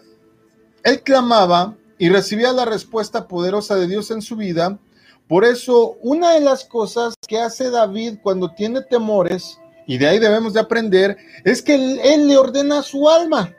él 0.84 1.02
clamaba 1.04 1.76
y 2.00 2.10
recibía 2.10 2.52
la 2.54 2.66
respuesta 2.66 3.28
poderosa 3.28 3.76
de 3.76 3.86
Dios 3.86 4.10
en 4.10 4.24
su 4.24 4.36
vida. 4.38 4.80
Por 5.28 5.46
eso, 5.46 5.98
una 6.02 6.34
de 6.34 6.40
las 6.40 6.64
cosas 6.64 7.14
que 7.28 7.38
hace 7.38 7.70
David 7.70 8.20
cuando 8.24 8.56
tiene 8.56 8.82
temores, 8.82 9.60
y 9.86 9.98
de 9.98 10.08
ahí 10.08 10.18
debemos 10.18 10.54
de 10.54 10.62
aprender, 10.62 11.18
es 11.44 11.62
que 11.62 11.76
él, 11.76 12.00
él 12.04 12.28
le 12.28 12.38
ordena 12.38 12.80
a 12.80 12.84
su 12.84 13.08
alma. 13.10 13.54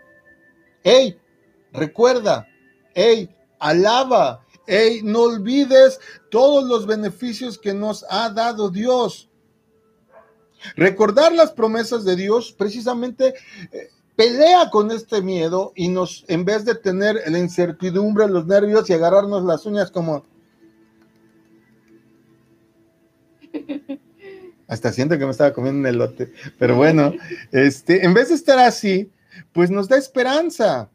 Hey, 0.82 1.20
recuerda, 1.70 2.48
hey, 2.94 3.28
alaba, 3.58 4.44
hey, 4.66 5.00
no 5.04 5.22
olvides 5.22 6.00
todos 6.30 6.64
los 6.64 6.86
beneficios 6.86 7.58
que 7.58 7.74
nos 7.74 8.06
ha 8.08 8.30
dado 8.30 8.70
Dios. 8.70 9.28
Recordar 10.76 11.32
las 11.32 11.52
promesas 11.52 12.04
de 12.04 12.16
Dios 12.16 12.52
precisamente 12.52 13.34
eh, 13.70 13.90
pelea 14.20 14.68
con 14.68 14.90
este 14.90 15.22
miedo 15.22 15.72
y 15.74 15.88
nos, 15.88 16.26
en 16.28 16.44
vez 16.44 16.66
de 16.66 16.74
tener 16.74 17.22
la 17.26 17.38
incertidumbre, 17.38 18.28
los 18.28 18.46
nervios 18.46 18.90
y 18.90 18.92
agarrarnos 18.92 19.44
las 19.44 19.64
uñas 19.64 19.90
como... 19.90 20.26
Hasta 24.68 24.92
siento 24.92 25.18
que 25.18 25.24
me 25.24 25.30
estaba 25.30 25.54
comiendo 25.54 25.80
un 25.80 25.86
elote. 25.86 26.34
Pero 26.58 26.76
bueno, 26.76 27.14
este, 27.50 28.04
en 28.04 28.12
vez 28.12 28.28
de 28.28 28.34
estar 28.34 28.58
así, 28.58 29.10
pues 29.54 29.70
nos 29.70 29.88
da 29.88 29.96
esperanza. 29.96 30.90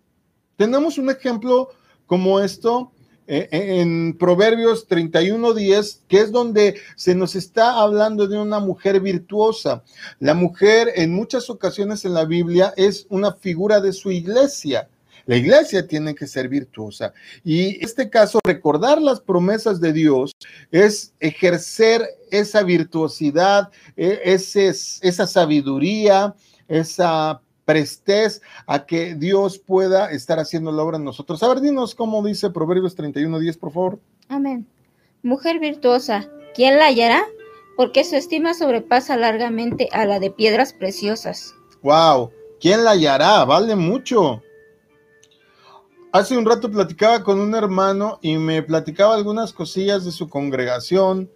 Tenemos 0.56 1.00
un 1.00 1.10
ejemplo 1.10 1.70
como 2.06 2.40
esto 2.40 2.92
en 3.28 4.18
Proverbios 4.18 4.88
31:10, 4.88 6.02
que 6.08 6.20
es 6.20 6.32
donde 6.32 6.76
se 6.96 7.16
nos 7.16 7.36
está 7.36 7.80
hablando 7.80 8.28
de 8.28 8.38
una 8.38 8.60
mujer 8.60 9.00
virtuosa. 9.00 9.84
La 10.20 10.34
mujer 10.34 10.92
en 10.96 11.14
muchas 11.14 11.50
ocasiones 11.50 12.06
en 12.06 12.14
la 12.14 12.26
Biblia 12.26 12.74
es 12.78 13.08
una 13.10 13.34
figura 13.34 13.82
de 13.82 13.94
su 13.94 14.12
iglesia. 14.12 14.88
La 15.26 15.38
iglesia 15.38 15.88
tiene 15.88 16.14
que 16.14 16.28
ser 16.28 16.48
virtuosa. 16.48 17.14
Y 17.44 17.78
en 17.78 17.84
este 17.84 18.10
caso, 18.10 18.40
recordar 18.44 19.02
las 19.02 19.20
promesas 19.20 19.82
de 19.82 19.92
Dios 19.92 20.34
es 20.72 21.14
ejercer 21.20 22.08
esa 22.30 22.62
virtuosidad, 22.64 23.70
e, 23.98 24.20
esa 24.26 25.28
sabiduría, 25.28 26.36
esa 26.68 27.42
prestes 27.66 28.42
a 28.68 28.86
que 28.86 29.16
Dios 29.16 29.60
pueda 29.60 30.12
estar 30.12 30.40
haciendo 30.40 30.72
la 30.72 30.84
obra 30.84 30.98
en 30.98 31.04
nosotros. 31.04 31.42
A 31.44 31.50
ver, 31.50 31.62
dinos 31.62 31.96
cómo 31.96 32.24
dice 32.24 32.50
Proverbios 32.52 32.96
31, 32.96 33.40
10, 33.40 33.58
por 33.58 33.72
favor. 33.72 34.00
Amén. 34.30 34.66
Mujer 35.24 35.60
virtuosa, 35.60 36.30
¿quién 36.54 36.78
la 36.78 36.86
hallará? 36.86 37.24
Porque 37.76 38.04
su 38.04 38.16
estima 38.16 38.54
sobrepasa 38.54 39.18
largamente 39.18 39.90
a 39.92 40.06
la 40.06 40.20
de 40.20 40.32
piedras 40.32 40.72
preciosas. 40.72 41.56
Wow, 41.82 42.32
¿quién 42.62 42.84
la 42.84 42.92
hallará? 42.92 43.44
Vale 43.44 43.76
mucho. 43.76 44.42
Hace 46.12 46.38
un 46.38 46.46
rato 46.46 46.72
platicaba 46.72 47.24
con 47.24 47.42
un 47.42 47.54
hermano 47.56 48.20
y 48.22 48.38
me 48.38 48.64
platicaba 48.64 49.16
algunas 49.16 49.52
cosillas 49.52 50.06
de 50.06 50.12
su 50.12 50.30
congregación 50.30 51.30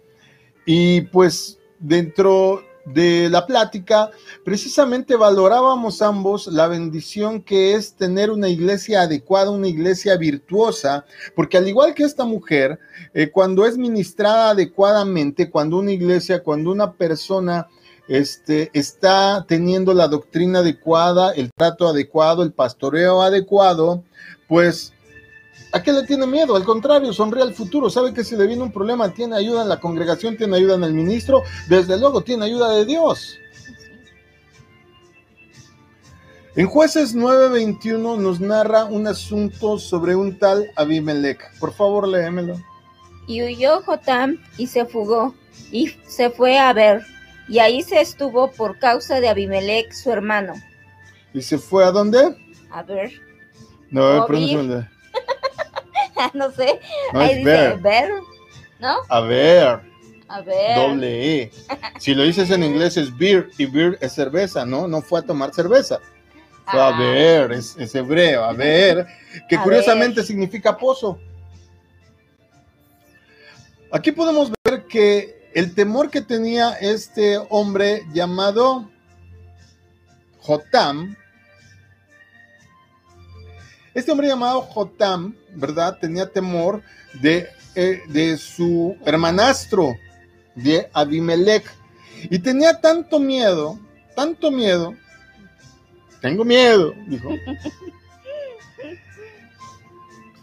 y 0.64 1.02
pues 1.02 1.58
dentro 1.80 2.62
de 2.84 3.28
la 3.28 3.46
plática, 3.46 4.10
precisamente 4.44 5.16
valorábamos 5.16 6.02
ambos 6.02 6.46
la 6.46 6.66
bendición 6.66 7.42
que 7.42 7.74
es 7.74 7.94
tener 7.94 8.30
una 8.30 8.48
iglesia 8.48 9.02
adecuada, 9.02 9.50
una 9.50 9.68
iglesia 9.68 10.16
virtuosa, 10.16 11.04
porque 11.34 11.58
al 11.58 11.68
igual 11.68 11.94
que 11.94 12.04
esta 12.04 12.24
mujer, 12.24 12.78
eh, 13.14 13.30
cuando 13.30 13.66
es 13.66 13.76
ministrada 13.76 14.50
adecuadamente, 14.50 15.50
cuando 15.50 15.78
una 15.78 15.92
iglesia, 15.92 16.42
cuando 16.42 16.70
una 16.70 16.92
persona 16.92 17.68
este, 18.08 18.70
está 18.72 19.44
teniendo 19.46 19.94
la 19.94 20.08
doctrina 20.08 20.60
adecuada, 20.60 21.32
el 21.32 21.50
trato 21.56 21.86
adecuado, 21.86 22.42
el 22.42 22.52
pastoreo 22.52 23.22
adecuado, 23.22 24.02
pues 24.48 24.92
¿A 25.72 25.82
qué 25.82 25.92
le 25.92 26.04
tiene 26.04 26.26
miedo? 26.26 26.56
Al 26.56 26.64
contrario, 26.64 27.12
sonríe 27.12 27.42
al 27.42 27.54
futuro. 27.54 27.90
Sabe 27.90 28.12
que 28.12 28.24
si 28.24 28.36
le 28.36 28.46
viene 28.46 28.62
un 28.62 28.72
problema, 28.72 29.12
tiene 29.12 29.36
ayuda 29.36 29.62
en 29.62 29.68
la 29.68 29.78
congregación, 29.78 30.36
tiene 30.36 30.56
ayuda 30.56 30.74
en 30.74 30.84
el 30.84 30.94
ministro, 30.94 31.42
desde 31.68 31.98
luego 31.98 32.22
tiene 32.22 32.46
ayuda 32.46 32.70
de 32.72 32.84
Dios. 32.84 33.38
En 36.56 36.66
jueces 36.66 37.14
9:21 37.14 38.16
nos 38.18 38.40
narra 38.40 38.84
un 38.84 39.06
asunto 39.06 39.78
sobre 39.78 40.16
un 40.16 40.38
tal 40.38 40.72
Abimelech. 40.74 41.38
Por 41.60 41.72
favor, 41.72 42.08
léemelo. 42.08 42.60
Y 43.28 43.42
huyó 43.42 43.80
Jotam 43.82 44.38
y 44.58 44.66
se 44.66 44.84
fugó 44.84 45.34
y 45.70 45.94
se 46.08 46.30
fue 46.30 46.58
a 46.58 46.72
ver. 46.72 47.02
Y 47.48 47.60
ahí 47.60 47.82
se 47.82 48.00
estuvo 48.00 48.50
por 48.50 48.78
causa 48.78 49.20
de 49.20 49.28
Abimelech, 49.28 49.92
su 49.92 50.10
hermano. 50.10 50.54
¿Y 51.32 51.42
se 51.42 51.58
fue 51.58 51.84
a 51.84 51.92
dónde? 51.92 52.36
A 52.70 52.82
ver. 52.82 53.12
No, 53.90 54.26
pronto. 54.26 54.86
no 56.34 56.50
sé. 56.52 56.80
Ahí 57.12 57.38
dice 57.38 57.74
ver. 57.80 58.10
¿no? 58.78 58.96
A 59.08 59.20
ver. 59.20 59.80
A 60.28 60.40
ver. 60.42 60.76
Doble 60.76 61.42
E. 61.42 61.50
Si 61.98 62.14
lo 62.14 62.22
dices 62.22 62.50
en 62.50 62.62
inglés 62.62 62.96
es 62.96 63.16
beer 63.16 63.50
y 63.58 63.66
beer 63.66 63.98
es 64.00 64.12
cerveza, 64.12 64.64
¿no? 64.64 64.86
No 64.88 65.02
fue 65.02 65.20
a 65.20 65.22
tomar 65.22 65.52
cerveza. 65.52 65.98
Fue 66.66 66.80
a 66.80 66.88
Ah. 66.88 66.98
ver, 66.98 67.52
es, 67.52 67.76
es 67.78 67.94
hebreo, 67.94 68.44
a 68.44 68.52
ver, 68.52 69.06
que 69.48 69.56
A 69.56 69.62
curiosamente 69.62 70.20
ver. 70.20 70.26
significa 70.26 70.76
pozo. 70.76 71.18
Aquí 73.92 74.12
podemos 74.12 74.52
ver 74.64 74.84
que 74.86 75.50
el 75.52 75.74
temor 75.74 76.10
que 76.10 76.20
tenía 76.20 76.74
este 76.74 77.38
hombre 77.48 78.02
llamado 78.12 78.88
Jotam, 80.42 81.16
este 84.00 84.12
hombre 84.12 84.28
llamado 84.28 84.62
Jotam, 84.62 85.36
¿verdad? 85.54 85.98
Tenía 86.00 86.26
temor 86.26 86.82
de, 87.20 87.48
eh, 87.74 88.02
de 88.08 88.36
su 88.36 88.96
hermanastro, 89.04 89.94
de 90.54 90.88
Abimelech. 90.92 91.64
Y 92.30 92.38
tenía 92.38 92.80
tanto 92.80 93.20
miedo, 93.20 93.78
tanto 94.14 94.50
miedo, 94.50 94.94
tengo 96.20 96.44
miedo, 96.44 96.92
dijo. 97.06 97.30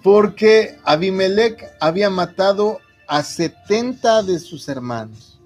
Porque 0.04 0.78
Abimelech 0.84 1.64
había 1.80 2.10
matado 2.10 2.80
a 3.08 3.24
70 3.24 4.24
de 4.24 4.40
sus 4.40 4.70
hermanos. 4.70 5.40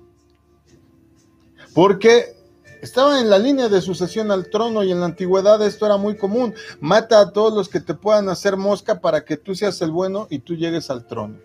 Porque 1.74 2.36
estaba 2.82 3.20
en 3.20 3.30
la 3.30 3.38
línea 3.38 3.70
de 3.70 3.80
sucesión 3.80 4.32
al 4.32 4.50
trono 4.50 4.84
y 4.84 4.92
en 4.92 5.00
la 5.00 5.06
antigüedad 5.06 5.66
esto 5.66 5.86
era 5.86 5.98
muy 5.98 6.18
común. 6.18 6.54
Mata 6.80 7.20
a 7.20 7.32
todos 7.32 7.54
los 7.54 7.70
que 7.70 7.80
te 7.80 7.94
puedan 7.94 8.28
hacer 8.28 8.58
mosca 8.58 9.00
para 9.00 9.24
que 9.24 9.38
tú 9.38 9.54
seas 9.54 9.82
el 9.82 9.92
bueno 9.92 10.28
y 10.30 10.40
tú 10.40 10.56
llegues 10.56 10.90
al 10.90 11.06
trono. 11.06 11.38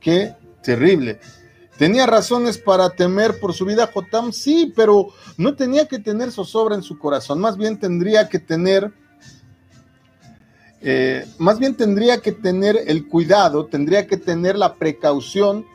Qué 0.00 0.36
terrible. 0.62 1.20
¿Tenía 1.76 2.06
razones 2.06 2.58
para 2.58 2.90
temer 2.90 3.40
por 3.40 3.52
su 3.52 3.64
vida 3.64 3.90
Jotam? 3.92 4.32
Sí, 4.32 4.72
pero 4.74 5.08
no 5.36 5.54
tenía 5.54 5.86
que 5.86 5.98
tener 5.98 6.30
zozobra 6.30 6.74
en 6.74 6.82
su 6.82 6.98
corazón. 6.98 7.40
Más 7.40 7.56
bien 7.56 7.78
tendría 7.78 8.28
que 8.28 8.38
tener, 8.38 8.92
eh, 10.80 11.26
más 11.38 11.58
bien 11.58 11.76
tendría 11.76 12.18
que 12.18 12.32
tener 12.32 12.76
el 12.86 13.08
cuidado, 13.08 13.66
tendría 13.66 14.06
que 14.06 14.16
tener 14.16 14.56
la 14.56 14.74
precaución 14.74 15.66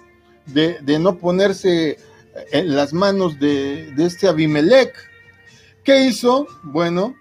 de, 0.46 0.78
de 0.82 1.00
no 1.00 1.18
ponerse 1.18 1.98
en 2.52 2.76
las 2.76 2.94
manos 2.94 3.40
de, 3.40 3.94
este 3.98 4.28
Abimelech. 4.28 4.94
¿Qué 5.84 6.06
hizo? 6.06 6.48
Bueno, 6.64 7.16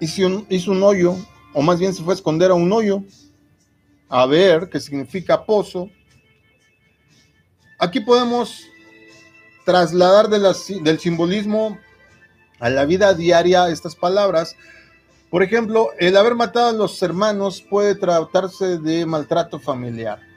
hizo 0.00 0.26
un, 0.26 0.46
hizo 0.48 0.72
un 0.72 0.82
hoyo, 0.82 1.16
o 1.52 1.62
más 1.62 1.78
bien 1.78 1.94
se 1.94 2.02
fue 2.02 2.14
a 2.14 2.16
esconder 2.16 2.50
a 2.50 2.54
un 2.54 2.72
hoyo, 2.72 3.02
a 4.08 4.26
ver 4.26 4.68
qué 4.70 4.80
significa 4.80 5.44
pozo. 5.44 5.90
Aquí 7.78 8.00
podemos 8.00 8.64
trasladar 9.64 10.28
del 10.28 10.98
simbolismo 10.98 11.78
a 12.60 12.70
la 12.70 12.84
vida 12.86 13.12
diaria 13.14 13.68
estas 13.68 13.94
palabras. 13.94 14.56
Por 15.30 15.42
ejemplo, 15.42 15.90
el 15.98 16.16
haber 16.16 16.34
matado 16.34 16.68
a 16.68 16.72
los 16.72 17.02
hermanos 17.02 17.60
puede 17.60 17.94
tratarse 17.94 18.78
de 18.78 19.04
maltrato 19.04 19.58
familiar 19.58 20.33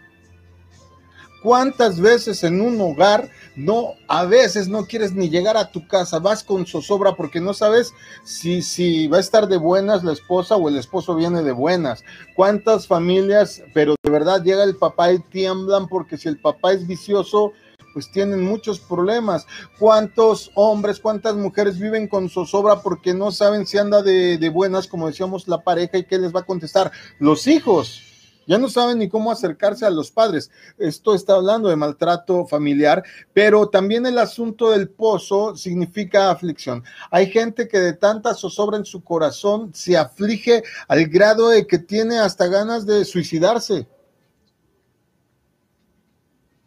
¿Cuántas 1.48 2.02
veces 2.02 2.44
en 2.44 2.60
un 2.60 2.82
hogar 2.82 3.30
no, 3.56 3.94
a 4.10 4.26
veces 4.26 4.68
no 4.68 4.86
quieres 4.86 5.14
ni 5.14 5.30
llegar 5.30 5.56
a 5.56 5.72
tu 5.72 5.88
casa, 5.88 6.20
vas 6.20 6.44
con 6.44 6.66
zozobra 6.66 7.16
porque 7.16 7.40
no 7.40 7.54
sabes 7.54 7.94
si, 8.26 8.62
si 8.62 9.08
va 9.08 9.16
a 9.16 9.22
estar 9.22 9.48
de 9.48 9.56
buenas 9.56 10.04
la 10.04 10.12
esposa 10.12 10.58
o 10.58 10.68
el 10.68 10.76
esposo 10.76 11.16
viene 11.16 11.44
de 11.44 11.54
buenas? 11.54 12.04
¿Cuántas 12.36 12.86
familias, 12.86 13.64
pero 13.74 13.96
de 14.04 14.10
verdad 14.10 14.44
llega 14.44 14.66
el 14.66 14.76
papá 14.76 15.14
y 15.14 15.20
tiemblan 15.20 15.88
porque 15.88 16.18
si 16.18 16.28
el 16.28 16.38
papá 16.38 16.74
es 16.74 16.86
vicioso, 16.86 17.54
pues 17.94 18.12
tienen 18.12 18.44
muchos 18.44 18.82
problemas. 18.82 19.48
¿Cuántos 19.80 20.52
hombres, 20.54 21.00
cuántas 21.00 21.38
mujeres 21.38 21.80
viven 21.80 22.10
con 22.10 22.30
zozobra 22.30 22.82
porque 22.82 23.14
no 23.14 23.32
saben 23.32 23.66
si 23.66 23.78
anda 23.78 24.02
de, 24.02 24.38
de 24.38 24.50
buenas, 24.50 24.86
como 24.86 25.08
decíamos, 25.08 25.48
la 25.48 25.64
pareja 25.64 25.98
y 25.98 26.04
qué 26.04 26.18
les 26.18 26.36
va 26.36 26.42
a 26.42 26.46
contestar? 26.46 26.92
Los 27.20 27.48
hijos 27.48 28.07
ya 28.48 28.58
no 28.58 28.70
saben 28.70 28.98
ni 28.98 29.10
cómo 29.10 29.32
acercarse 29.32 29.86
a 29.86 29.90
los 29.90 30.10
padres. 30.10 30.50
Esto 30.78 31.14
está 31.14 31.36
hablando 31.36 31.70
de 31.70 31.76
maltrato 31.76 32.46
familiar, 32.48 33.04
pero 33.34 33.70
también 33.70 34.06
el 34.06 34.18
asunto 34.18 34.72
del 34.72 34.90
pozo 34.90 35.56
significa 35.56 36.32
aflicción. 36.32 36.84
Hay 37.12 37.30
gente 37.30 37.68
que 37.68 37.80
de 37.80 37.94
tanta 37.94 38.34
zozobra 38.34 38.78
en 38.78 38.86
su 38.86 39.04
corazón 39.04 39.72
se 39.74 39.98
aflige 39.98 40.64
al 40.88 41.06
grado 41.08 41.50
de 41.50 41.68
que 41.68 41.78
tiene 41.78 42.18
hasta 42.20 42.48
ganas 42.48 42.86
de 42.86 43.04
suicidarse, 43.04 43.88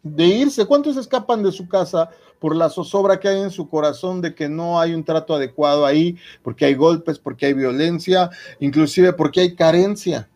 de 0.03 0.25
irse. 0.25 0.65
¿Cuántos 0.65 0.97
escapan 0.97 1.43
de 1.43 1.51
su 1.51 1.67
casa 1.67 2.09
por 2.39 2.55
la 2.55 2.69
zozobra 2.69 3.19
que 3.19 3.27
hay 3.27 3.41
en 3.41 3.51
su 3.51 3.69
corazón 3.69 4.21
de 4.21 4.33
que 4.33 4.49
no 4.49 4.79
hay 4.79 4.93
un 4.93 5.03
trato 5.03 5.35
adecuado 5.35 5.85
ahí, 5.85 6.17
porque 6.43 6.65
hay 6.65 6.75
golpes, 6.75 7.19
porque 7.19 7.47
hay 7.47 7.53
violencia, 7.53 8.29
inclusive 8.59 9.13
porque 9.13 9.41
hay 9.41 9.55
carencia? 9.55 10.27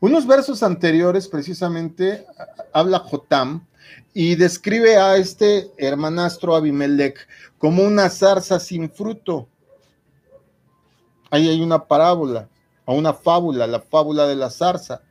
Unos 0.00 0.26
versos 0.26 0.62
anteriores, 0.62 1.28
precisamente, 1.28 2.26
habla 2.72 3.00
Jotam 3.00 3.66
y 4.14 4.34
describe 4.34 4.96
a 4.96 5.16
este 5.16 5.70
hermanastro 5.76 6.56
Abimelech 6.56 7.28
como 7.58 7.82
una 7.82 8.08
zarza 8.08 8.58
sin 8.58 8.90
fruto. 8.90 9.46
Ahí 11.30 11.50
hay 11.50 11.60
una 11.60 11.84
parábola 11.84 12.48
o 12.86 12.94
una 12.94 13.12
fábula, 13.12 13.66
la 13.66 13.80
fábula 13.80 14.26
de 14.26 14.36
la 14.36 14.48
zarza. 14.48 15.02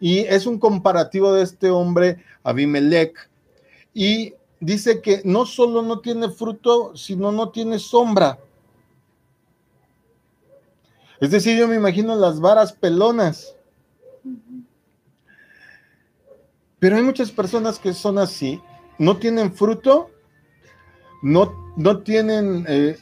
Y 0.00 0.18
es 0.18 0.44
un 0.46 0.58
comparativo 0.58 1.32
de 1.32 1.44
este 1.44 1.70
hombre 1.70 2.24
Abimelech. 2.42 3.30
Y 3.94 4.34
dice 4.58 5.00
que 5.00 5.22
no 5.24 5.46
solo 5.46 5.82
no 5.82 6.00
tiene 6.00 6.28
fruto, 6.28 6.96
sino 6.96 7.30
no 7.30 7.50
tiene 7.50 7.78
sombra. 7.78 8.40
Es 11.20 11.30
decir, 11.30 11.56
yo 11.56 11.68
me 11.68 11.76
imagino 11.76 12.16
las 12.16 12.40
varas 12.40 12.72
pelonas 12.72 13.54
pero 16.82 16.96
hay 16.96 17.04
muchas 17.04 17.30
personas 17.30 17.78
que 17.78 17.92
son 17.92 18.18
así, 18.18 18.60
no 18.98 19.16
tienen 19.16 19.54
fruto, 19.54 20.10
no, 21.22 21.72
no 21.76 22.00
tienen 22.00 22.64
eh, 22.68 22.98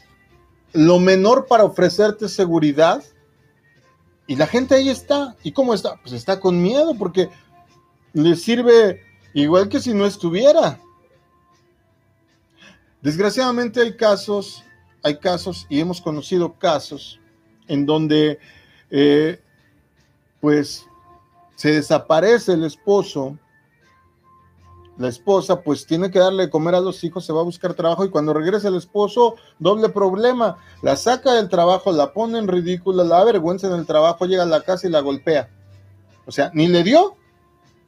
lo 0.74 0.98
menor 0.98 1.46
para 1.46 1.64
ofrecerte 1.64 2.28
seguridad. 2.28 3.02
Y 4.26 4.36
la 4.36 4.46
gente 4.46 4.74
ahí 4.74 4.90
está. 4.90 5.34
¿Y 5.42 5.52
cómo 5.52 5.72
está? 5.72 5.96
Pues 6.02 6.12
está 6.12 6.40
con 6.40 6.60
miedo 6.60 6.94
porque 6.98 7.30
le 8.12 8.36
sirve 8.36 9.02
igual 9.32 9.70
que 9.70 9.80
si 9.80 9.94
no 9.94 10.04
estuviera. 10.04 10.78
Desgraciadamente 13.00 13.80
hay 13.80 13.96
casos, 13.96 14.62
hay 15.02 15.16
casos 15.16 15.66
y 15.70 15.80
hemos 15.80 16.02
conocido 16.02 16.52
casos 16.52 17.18
en 17.66 17.86
donde 17.86 18.40
eh, 18.90 19.40
pues 20.38 20.84
se 21.56 21.72
desaparece 21.72 22.52
el 22.52 22.64
esposo, 22.64 23.38
la 25.00 25.08
esposa 25.08 25.62
pues 25.62 25.86
tiene 25.86 26.10
que 26.10 26.18
darle 26.18 26.44
de 26.44 26.50
comer 26.50 26.74
a 26.74 26.80
los 26.80 27.02
hijos, 27.04 27.24
se 27.24 27.32
va 27.32 27.40
a 27.40 27.44
buscar 27.44 27.72
trabajo 27.72 28.04
y 28.04 28.10
cuando 28.10 28.34
regresa 28.34 28.68
el 28.68 28.76
esposo, 28.76 29.36
doble 29.58 29.88
problema, 29.88 30.58
la 30.82 30.94
saca 30.94 31.32
del 31.32 31.48
trabajo, 31.48 31.90
la 31.90 32.12
pone 32.12 32.38
en 32.38 32.46
ridícula, 32.46 33.02
la 33.02 33.20
avergüenza 33.20 33.66
en 33.68 33.72
el 33.72 33.86
trabajo, 33.86 34.26
llega 34.26 34.42
a 34.42 34.46
la 34.46 34.60
casa 34.60 34.86
y 34.86 34.90
la 34.90 35.00
golpea. 35.00 35.48
O 36.26 36.32
sea, 36.32 36.50
ni 36.52 36.68
le 36.68 36.82
dio 36.82 37.16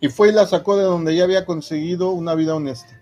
y 0.01 0.09
fue 0.09 0.31
y 0.31 0.33
la 0.33 0.47
sacó 0.47 0.75
de 0.75 0.85
donde 0.85 1.15
ya 1.15 1.25
había 1.25 1.45
conseguido 1.45 2.13
una 2.13 2.35
vida 2.35 2.55
honesta. 2.55 2.99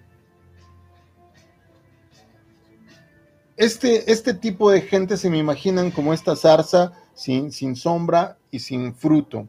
Este, 3.56 4.10
este 4.10 4.34
tipo 4.34 4.72
de 4.72 4.80
gente 4.80 5.18
se 5.18 5.30
me 5.30 5.38
imaginan 5.38 5.92
como 5.92 6.12
esta 6.12 6.34
zarza 6.34 6.94
sin, 7.14 7.52
sin 7.52 7.76
sombra 7.76 8.38
y 8.50 8.58
sin 8.58 8.92
fruto. 8.92 9.46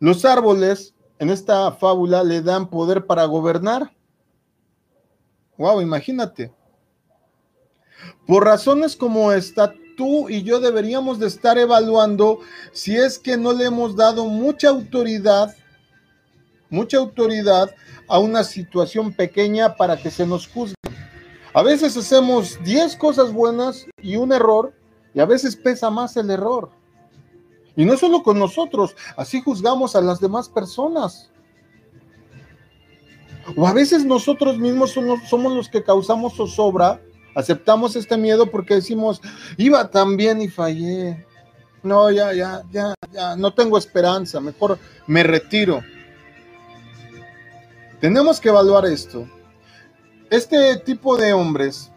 Los 0.00 0.24
árboles 0.24 0.92
en 1.20 1.28
esta 1.28 1.70
fábula 1.72 2.24
le 2.24 2.40
dan 2.40 2.70
poder 2.70 3.04
para 3.04 3.26
gobernar. 3.26 3.92
Wow, 5.58 5.82
imagínate. 5.82 6.50
Por 8.26 8.46
razones 8.46 8.96
como 8.96 9.30
esta, 9.30 9.74
tú 9.98 10.30
y 10.30 10.42
yo 10.42 10.60
deberíamos 10.60 11.18
de 11.18 11.26
estar 11.26 11.58
evaluando 11.58 12.40
si 12.72 12.96
es 12.96 13.18
que 13.18 13.36
no 13.36 13.52
le 13.52 13.66
hemos 13.66 13.94
dado 13.94 14.24
mucha 14.24 14.70
autoridad, 14.70 15.54
mucha 16.70 16.96
autoridad 16.96 17.70
a 18.08 18.18
una 18.18 18.42
situación 18.42 19.12
pequeña 19.12 19.76
para 19.76 19.98
que 19.98 20.10
se 20.10 20.26
nos 20.26 20.48
juzgue. 20.48 20.74
A 21.52 21.62
veces 21.62 21.98
hacemos 21.98 22.58
10 22.64 22.96
cosas 22.96 23.30
buenas 23.30 23.86
y 24.00 24.16
un 24.16 24.32
error, 24.32 24.72
y 25.12 25.20
a 25.20 25.26
veces 25.26 25.54
pesa 25.54 25.90
más 25.90 26.16
el 26.16 26.30
error. 26.30 26.70
Y 27.76 27.84
no 27.84 27.96
solo 27.96 28.22
con 28.22 28.38
nosotros, 28.38 28.96
así 29.16 29.40
juzgamos 29.40 29.96
a 29.96 30.00
las 30.00 30.20
demás 30.20 30.48
personas. 30.48 31.30
O 33.56 33.66
a 33.66 33.72
veces 33.72 34.04
nosotros 34.04 34.58
mismos 34.58 34.92
somos, 34.92 35.52
los 35.52 35.68
que 35.68 35.82
causamos 35.82 36.34
zozobra, 36.34 37.00
aceptamos 37.34 37.96
este 37.96 38.16
miedo 38.16 38.50
porque 38.50 38.74
decimos, 38.74 39.20
iba 39.56 39.90
tan 39.90 40.16
bien 40.16 40.40
y 40.42 40.48
fallé. 40.48 41.26
No, 41.82 42.10
ya, 42.10 42.32
ya, 42.34 42.62
ya, 42.70 42.94
ya, 43.10 43.36
no 43.36 43.54
tengo 43.54 43.78
esperanza, 43.78 44.40
mejor 44.40 44.78
me 45.06 45.22
retiro. 45.22 45.82
Tenemos 48.00 48.40
que 48.40 48.50
evaluar 48.50 48.86
esto. 48.86 49.26
Este 50.30 50.76
tipo 50.78 51.16
de 51.16 51.32
hombres 51.32 51.90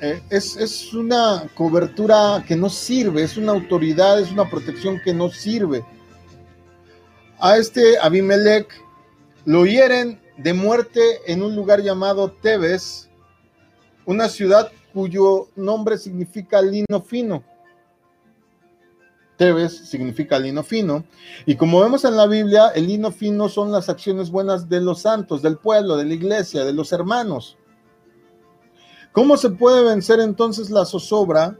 eh, 0.00 0.22
es, 0.30 0.94
una 0.94 1.50
cobertura 1.54 2.44
que 2.46 2.54
no 2.54 2.68
sirve, 2.68 3.24
es 3.24 3.36
una 3.36 3.52
autoridad, 3.52 4.20
es 4.20 4.30
una 4.30 4.48
protección 4.48 5.00
que 5.04 5.12
no 5.12 5.28
sirve. 5.28 5.84
a 7.40 7.56
este 7.56 7.98
Abimelech 7.98 8.68
lo 9.44 9.64
hieren 9.66 10.20
de 10.36 10.52
muerte 10.52 11.00
en 11.26 11.42
un 11.42 11.56
lugar 11.56 11.82
llamado 11.82 12.30
Tebes, 12.30 13.08
una 14.06 14.28
ciudad 14.28 14.70
cuyo 14.92 15.48
nombre 15.56 15.98
significa 15.98 16.62
lino 16.62 17.00
fino. 17.04 17.42
Tebes 19.36 19.88
significa 19.88 20.38
lino 20.38 20.62
fino. 20.62 21.04
Y 21.44 21.56
como 21.56 21.80
vemos 21.80 22.04
en 22.04 22.16
la 22.16 22.26
Biblia, 22.26 22.68
el 22.74 22.86
lino 22.86 23.10
fino 23.10 23.48
son 23.48 23.72
las 23.72 23.88
acciones 23.88 24.30
buenas 24.30 24.68
de 24.68 24.80
los 24.80 25.00
santos, 25.02 25.42
del 25.42 25.58
pueblo, 25.58 25.96
de 25.96 26.04
la 26.04 26.14
iglesia, 26.14 26.64
de 26.64 26.72
los 26.72 26.92
hermanos. 26.92 27.56
¿Cómo 29.12 29.36
se 29.36 29.50
puede 29.50 29.84
vencer 29.84 30.20
entonces 30.20 30.70
la 30.70 30.84
zozobra? 30.84 31.56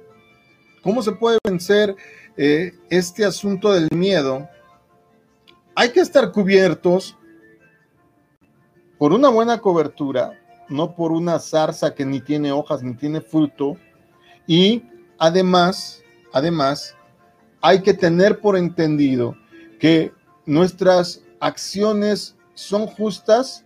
¿Cómo 0.82 1.02
se 1.02 1.12
puede 1.12 1.38
vencer 1.44 1.96
eh, 2.36 2.72
este 2.90 3.24
asunto 3.24 3.72
del 3.72 3.88
miedo? 3.92 4.48
Hay 5.74 5.90
que 5.90 6.00
estar 6.00 6.30
cubiertos 6.32 7.16
por 8.98 9.12
una 9.12 9.28
buena 9.28 9.58
cobertura, 9.58 10.38
no 10.68 10.94
por 10.94 11.12
una 11.12 11.38
zarza 11.38 11.94
que 11.94 12.04
ni 12.04 12.20
tiene 12.20 12.52
hojas 12.52 12.82
ni 12.82 12.94
tiene 12.94 13.20
fruto. 13.20 13.76
Y 14.46 14.82
además, 15.18 16.02
además, 16.32 16.96
hay 17.60 17.82
que 17.82 17.94
tener 17.94 18.40
por 18.40 18.56
entendido 18.56 19.36
que 19.78 20.12
nuestras 20.46 21.22
acciones 21.40 22.36
son 22.54 22.86
justas 22.86 23.64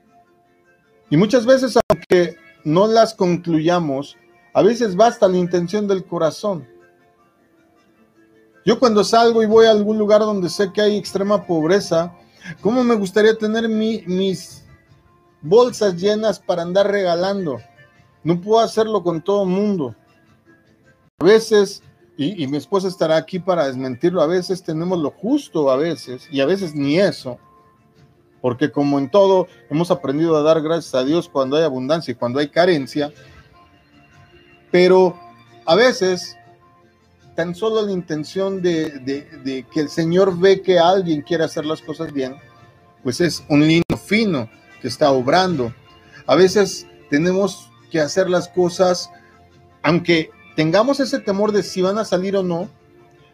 y 1.11 1.17
muchas 1.17 1.45
veces, 1.45 1.79
aunque 1.89 2.37
no 2.65 2.87
las 2.87 3.15
concluyamos, 3.15 4.17
a 4.55 4.63
veces 4.63 4.97
basta 4.97 5.29
la 5.29 5.39
intención 5.39 5.87
del 5.87 6.05
corazón. 6.05 6.69
Yo 8.65 8.79
cuando 8.79 9.03
salgo 9.03 9.43
y 9.43 9.47
voy 9.47 9.67
a 9.67 9.71
algún 9.71 9.99
lugar 9.99 10.21
donde 10.21 10.49
sé 10.49 10.73
que 10.73 10.81
hay 10.81 10.97
extrema 10.97 11.47
pobreza, 11.47 12.17
¿cómo 12.61 12.85
me 12.85 12.95
gustaría 12.95 13.37
tener 13.37 13.69
mis 13.69 14.65
bolsas 15.41 15.97
llenas 15.97 16.39
para 16.39 16.63
andar 16.63 16.91
regalando? 16.91 17.61
No 18.23 18.41
puedo 18.41 18.61
hacerlo 18.61 19.03
con 19.03 19.21
todo 19.21 19.43
el 19.43 19.49
mundo. 19.49 19.97
A 21.19 21.25
veces 21.25 21.83
y, 22.17 22.47
mi 22.47 22.57
esposa 22.57 22.89
estará 22.89 23.17
aquí 23.17 23.39
para 23.39 23.67
desmentirlo. 23.67 24.23
A 24.23 24.27
veces 24.27 24.63
tenemos 24.63 24.99
lo 24.99 25.11
justo, 25.11 25.71
a 25.71 25.77
veces, 25.77 26.29
y 26.31 26.41
a 26.41 26.47
veces 26.47 26.75
ni 26.75 26.99
eso. 26.99 27.39
Porque 28.43 28.71
como 28.71 28.99
en 28.99 29.09
todo, 29.09 29.47
hemos 29.71 29.91
aprendido 29.91 30.37
a 30.37 30.43
dar 30.43 30.61
gracias 30.61 30.95
a 30.95 31.05
Dios 31.05 31.31
cuando 31.31 31.57
hay 31.57 31.63
abundancia 31.63 32.13
y 32.13 32.17
cuando 32.17 32.41
hay 32.41 32.49
carencia. 32.49 33.11
Pero 34.71 35.19
a 35.65 35.77
veces, 35.77 36.37
tan 37.37 37.55
solo 37.55 37.83
la 37.83 37.93
intención 37.93 38.61
de, 38.61 39.65
que 39.73 39.81
el 39.81 39.89
Señor 39.89 40.37
ve 40.39 40.61
que 40.61 40.79
alguien 40.79 41.23
quiere 41.23 41.45
hacer 41.45 41.65
las 41.65 41.81
cosas 41.81 42.13
bien, 42.13 42.37
pues 43.03 43.21
es 43.21 43.45
un 43.49 43.67
lino 43.67 43.97
fino 44.05 44.51
que 44.81 44.89
está 44.89 45.13
obrando. 45.13 45.73
A 46.27 46.35
veces 46.35 46.87
tenemos 47.11 47.71
que 47.91 48.01
hacer 48.01 48.29
las 48.29 48.49
cosas, 48.49 49.09
aunque 49.83 50.31
tengamos 50.57 50.99
ese 50.99 51.21
temor 51.21 51.53
de 51.53 51.63
si 51.63 51.81
van 51.81 51.99
a 51.99 52.05
salir 52.05 52.37
o 52.37 52.43
no, 52.43 52.69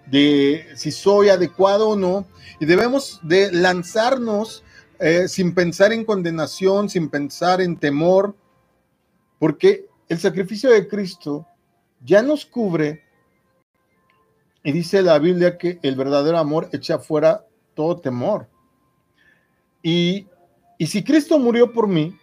de 0.07 0.66
si 0.75 0.92
soy 0.92 1.31
adecuado 1.31 1.88
o 1.88 1.97
no, 1.97 2.27
y 2.61 2.66
debemos 2.66 3.21
de 3.23 3.53
lanzarnos 3.53 4.64
eh, 4.98 5.28
sin 5.28 5.54
pensar 5.54 5.92
en 5.92 6.04
condenación, 6.04 6.88
sin 6.88 7.08
pensar 7.08 7.61
en 7.61 7.76
temor, 7.76 8.34
porque 9.38 9.87
el 10.08 10.18
sacrificio 10.18 10.70
de 10.70 10.88
Cristo 10.88 11.46
ya 12.04 12.22
nos 12.22 12.44
cubre 12.44 13.04
y 14.62 14.72
dice 14.72 15.02
la 15.02 15.18
Biblia 15.18 15.56
que 15.56 15.78
el 15.82 15.94
verdadero 15.96 16.38
amor 16.38 16.68
echa 16.72 16.98
fuera 16.98 17.46
todo 17.74 18.00
temor. 18.00 18.48
Y, 19.82 20.26
y 20.78 20.87
si 20.87 21.04
Cristo 21.04 21.38
murió 21.38 21.72
por 21.72 21.87
mí, 21.87 22.18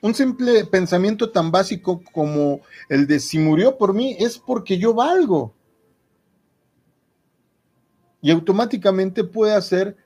un 0.00 0.14
simple 0.14 0.64
pensamiento 0.66 1.30
tan 1.30 1.50
básico 1.50 2.02
como 2.12 2.60
el 2.88 3.06
de 3.06 3.18
si 3.18 3.38
murió 3.38 3.76
por 3.76 3.94
mí 3.94 4.16
es 4.18 4.38
porque 4.38 4.78
yo 4.78 4.94
valgo. 4.94 5.54
Y 8.20 8.30
automáticamente 8.30 9.24
puede 9.24 9.54
hacer 9.54 9.96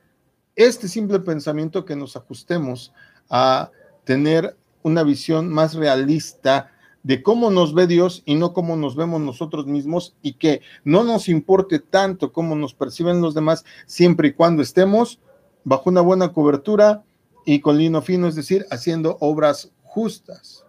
este 0.57 0.89
simple 0.89 1.21
pensamiento 1.21 1.85
que 1.85 1.97
nos 1.97 2.17
ajustemos 2.17 2.93
a 3.31 3.71
tener 4.05 4.57
una 4.83 5.03
visión 5.03 5.49
más 5.49 5.75
realista 5.75 6.71
de 7.03 7.23
cómo 7.23 7.51
nos 7.51 7.75
ve 7.75 7.87
Dios 7.87 8.23
y 8.27 8.35
no 8.35 8.53
cómo 8.53 8.77
nos 8.77 8.95
vemos 8.95 9.21
nosotros 9.21 9.67
mismos 9.67 10.15
y 10.23 10.35
que 10.35 10.61
no 10.85 11.03
nos 11.05 11.29
importe 11.29 11.79
tanto 11.79 12.33
cómo 12.33 12.55
nos 12.55 12.75
perciben 12.75 13.21
los 13.21 13.35
demás 13.35 13.65
siempre 13.87 14.29
y 14.29 14.33
cuando 14.33 14.63
estemos 14.63 15.19
bajo 15.65 15.91
una 15.91 16.01
buena 16.01 16.33
cobertura 16.33 17.03
y 17.45 17.61
con 17.61 17.79
lino 17.79 18.03
fino, 18.03 18.29
es 18.29 18.37
decir, 18.37 18.67
haciendo 18.71 19.17
obras 19.21 19.73
justas. 19.83 20.65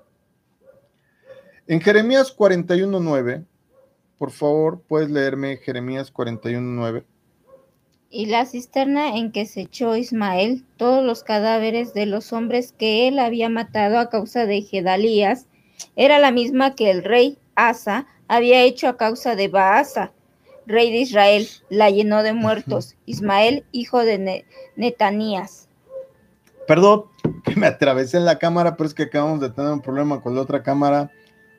En 1.68 1.80
Jeremías 1.80 2.36
41.9, 2.36 3.46
por 4.18 4.32
favor, 4.32 4.82
puedes 4.88 5.10
leerme 5.12 5.58
Jeremías 5.58 6.12
41.9. 6.12 7.04
Y 8.16 8.28
la 8.28 8.46
cisterna 8.46 9.18
en 9.18 9.32
que 9.32 9.48
se 9.48 9.62
echó 9.62 9.96
Ismael 9.96 10.64
todos 10.78 11.04
los 11.04 11.24
cadáveres 11.24 11.96
de 11.96 12.06
los 12.06 12.32
hombres 12.32 12.72
que 12.72 13.08
él 13.08 13.18
había 13.18 13.50
matado 13.50 13.98
a 13.98 14.12
causa 14.12 14.46
de 14.46 14.62
Gedalías, 14.62 15.48
era 15.96 16.20
la 16.20 16.32
misma 16.32 16.76
que 16.76 16.92
el 16.92 17.04
rey 17.04 17.40
Asa 17.56 18.06
había 18.28 18.62
hecho 18.62 18.88
a 18.88 18.98
causa 18.98 19.36
de 19.36 19.48
Baasa, 19.48 20.12
rey 20.68 20.92
de 20.92 21.00
Israel, 21.00 21.48
la 21.70 21.90
llenó 21.90 22.22
de 22.22 22.34
muertos, 22.34 22.96
Ismael, 23.08 23.66
hijo 23.72 24.06
de 24.06 24.46
Netanías. 24.76 25.68
Perdón 26.68 27.06
que 27.44 27.56
me 27.56 27.66
atravesé 27.66 28.18
en 28.18 28.26
la 28.26 28.38
cámara, 28.38 28.78
pero 28.78 28.88
es 28.88 28.94
que 28.94 29.04
acabamos 29.04 29.40
de 29.40 29.50
tener 29.50 29.72
un 29.72 29.82
problema 29.82 30.22
con 30.22 30.36
la 30.36 30.42
otra 30.42 30.62
cámara 30.62 31.10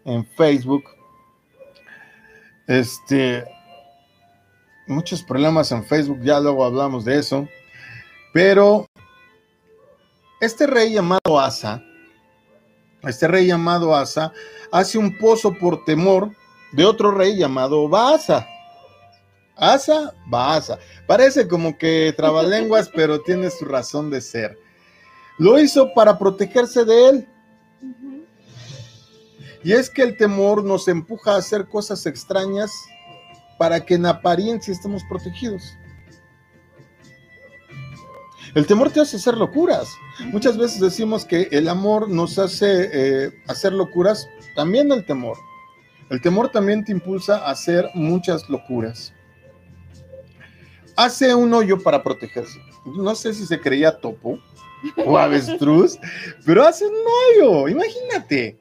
en 0.05 0.25
Facebook. 0.25 0.85
Este, 2.69 3.43
muchos 4.87 5.23
problemas 5.23 5.73
en 5.73 5.85
Facebook, 5.85 6.21
ya 6.23 6.41
luego 6.41 6.65
hablamos 6.65 7.05
de 7.05 7.19
eso. 7.19 7.49
Pero 8.33 8.87
este 10.41 10.67
rey 10.67 10.93
llamado 10.93 11.39
Asa, 11.39 11.83
este 13.03 13.29
rey 13.29 13.47
llamado 13.47 13.95
Asa, 13.95 14.33
hace 14.73 14.99
un 14.99 15.17
pozo 15.19 15.55
por 15.55 15.85
temor 15.85 16.31
de 16.73 16.85
otro 16.85 17.13
rey 17.13 17.37
llamado 17.37 17.89
Baasa. 17.89 18.47
Asa, 19.57 20.13
Baasa. 20.27 20.79
Parece 21.07 21.47
como 21.47 21.79
que 21.79 22.13
trabalenguas, 22.17 22.89
pero 22.95 23.21
tiene 23.21 23.51
su 23.51 23.65
razón 23.65 24.11
de 24.11 24.21
ser. 24.21 24.59
Lo 25.39 25.59
hizo 25.59 25.93
para 25.95 26.19
protegerse 26.19 26.85
de 26.85 27.09
él. 27.09 27.29
Y 29.63 29.73
es 29.73 29.89
que 29.89 30.03
el 30.03 30.17
temor 30.17 30.63
nos 30.63 30.89
empuja 30.89 31.35
a 31.35 31.39
hacer 31.39 31.69
cosas 31.69 32.05
extrañas 32.05 32.71
para 33.59 33.85
que 33.85 33.95
en 33.95 34.07
apariencia 34.07 34.73
estemos 34.73 35.03
protegidos. 35.05 35.77
El 38.55 38.67
temor 38.67 38.91
te 38.91 39.01
hace 39.01 39.17
hacer 39.17 39.37
locuras. 39.37 39.89
Muchas 40.27 40.57
veces 40.57 40.81
decimos 40.81 41.25
que 41.25 41.49
el 41.51 41.69
amor 41.69 42.09
nos 42.09 42.39
hace 42.39 42.89
eh, 42.93 43.33
hacer 43.49 43.73
locuras, 43.73 44.29
también 44.55 44.93
el 44.93 45.05
temor. 45.05 45.37
El 46.11 46.21
temor 46.21 46.51
también 46.51 46.85
te 46.85 46.93
impulsa 46.93 47.39
a 47.39 47.51
hacer 47.51 47.89
muchas 47.95 48.49
locuras. 48.49 49.13
Hace 50.97 51.35
un 51.35 51.53
hoyo 51.53 51.83
para 51.83 52.03
protegerse. 52.03 52.61
No 52.85 53.15
sé 53.17 53.35
si 53.35 53.45
se 53.47 53.59
creía 53.59 53.99
topo, 53.99 54.39
o 55.05 55.19
avestruz, 55.19 55.99
pero 56.45 56.65
hace 56.65 56.87
un 56.87 56.95
hoyo, 56.95 57.69
imagínate. 57.69 58.57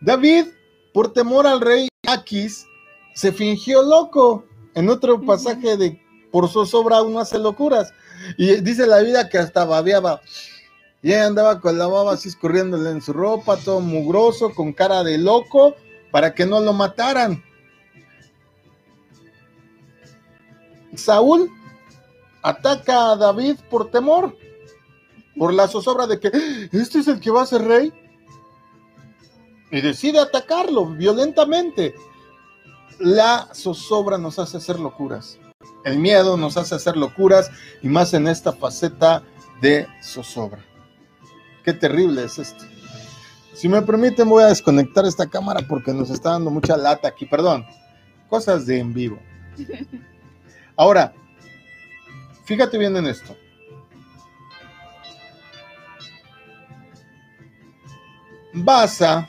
David, 0.00 0.46
por 0.92 1.12
temor 1.12 1.46
al 1.46 1.60
rey 1.60 1.88
Aquis, 2.06 2.66
se 3.14 3.32
fingió 3.32 3.82
loco. 3.82 4.44
En 4.74 4.88
otro 4.88 5.20
pasaje 5.20 5.76
de 5.76 6.00
por 6.30 6.48
zozobra 6.48 7.02
uno 7.02 7.20
hace 7.20 7.38
locuras. 7.38 7.92
Y 8.36 8.56
dice 8.56 8.86
la 8.86 9.00
vida 9.00 9.28
que 9.28 9.38
hasta 9.38 9.64
babeaba. 9.64 10.20
Y 11.02 11.12
andaba 11.12 11.60
con 11.60 11.78
la 11.78 11.86
baba 11.86 12.14
así 12.14 12.28
escurriéndole 12.28 12.90
en 12.90 13.02
su 13.02 13.12
ropa, 13.12 13.56
todo 13.58 13.80
mugroso, 13.80 14.54
con 14.54 14.72
cara 14.72 15.04
de 15.04 15.18
loco, 15.18 15.76
para 16.10 16.34
que 16.34 16.46
no 16.46 16.60
lo 16.60 16.72
mataran. 16.72 17.44
Saúl 20.94 21.50
ataca 22.42 23.12
a 23.12 23.16
David 23.16 23.56
por 23.68 23.90
temor 23.90 24.36
por 25.36 25.52
la 25.52 25.68
zozobra 25.68 26.06
de 26.06 26.20
que 26.20 26.30
este 26.72 27.00
es 27.00 27.08
el 27.08 27.20
que 27.20 27.30
va 27.30 27.42
a 27.42 27.46
ser 27.46 27.62
rey. 27.62 27.92
Y 29.70 29.80
decide 29.80 30.20
atacarlo 30.20 30.86
violentamente. 30.86 31.94
La 32.98 33.48
zozobra 33.52 34.18
nos 34.18 34.38
hace 34.38 34.56
hacer 34.56 34.78
locuras. 34.78 35.38
El 35.84 35.98
miedo 35.98 36.36
nos 36.36 36.56
hace 36.56 36.74
hacer 36.74 36.96
locuras 36.96 37.50
y 37.82 37.88
más 37.88 38.14
en 38.14 38.28
esta 38.28 38.52
faceta 38.52 39.22
de 39.60 39.86
zozobra. 40.02 40.64
Qué 41.64 41.72
terrible 41.72 42.24
es 42.24 42.38
esto. 42.38 42.64
Si 43.54 43.68
me 43.68 43.80
permiten, 43.82 44.28
voy 44.28 44.42
a 44.42 44.48
desconectar 44.48 45.04
esta 45.04 45.28
cámara 45.28 45.60
porque 45.68 45.92
nos 45.92 46.10
está 46.10 46.30
dando 46.30 46.50
mucha 46.50 46.76
lata 46.76 47.08
aquí. 47.08 47.24
Perdón, 47.26 47.64
cosas 48.28 48.66
de 48.66 48.78
en 48.78 48.92
vivo. 48.92 49.18
Ahora, 50.76 51.14
fíjate 52.44 52.76
bien 52.78 52.96
en 52.96 53.06
esto. 53.06 53.36
Baza, 58.52 59.28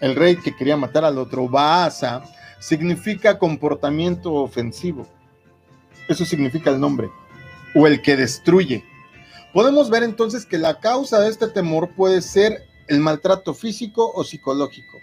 el 0.00 0.14
rey 0.14 0.36
que 0.36 0.54
quería 0.54 0.76
matar 0.76 1.04
al 1.04 1.18
otro, 1.18 1.48
Baasa, 1.48 2.22
significa 2.60 3.38
comportamiento 3.38 4.34
ofensivo. 4.34 5.08
Eso 6.08 6.24
significa 6.24 6.70
el 6.70 6.78
nombre. 6.78 7.10
O 7.74 7.86
el 7.86 8.00
que 8.02 8.16
destruye. 8.16 8.84
Podemos 9.52 9.90
ver 9.90 10.04
entonces 10.04 10.46
que 10.46 10.58
la 10.58 10.78
causa 10.78 11.20
de 11.20 11.28
este 11.28 11.48
temor 11.48 11.90
puede 11.96 12.22
ser 12.22 12.62
el 12.86 13.00
maltrato 13.00 13.54
físico 13.54 14.12
o 14.14 14.22
psicológico. 14.22 14.98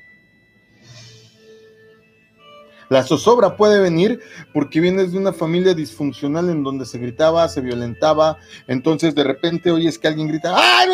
La 2.89 3.03
zozobra 3.03 3.57
puede 3.57 3.81
venir 3.81 4.21
porque 4.53 4.79
vienes 4.79 5.11
de 5.11 5.17
una 5.17 5.33
familia 5.33 5.73
disfuncional 5.73 6.49
en 6.49 6.63
donde 6.63 6.85
se 6.85 6.97
gritaba, 6.97 7.49
se 7.49 7.59
violentaba, 7.59 8.37
entonces 8.67 9.13
de 9.13 9.25
repente 9.25 9.71
oyes 9.71 9.99
que 9.99 10.07
alguien 10.07 10.29
grita, 10.29 10.53
¡ay! 10.55 10.89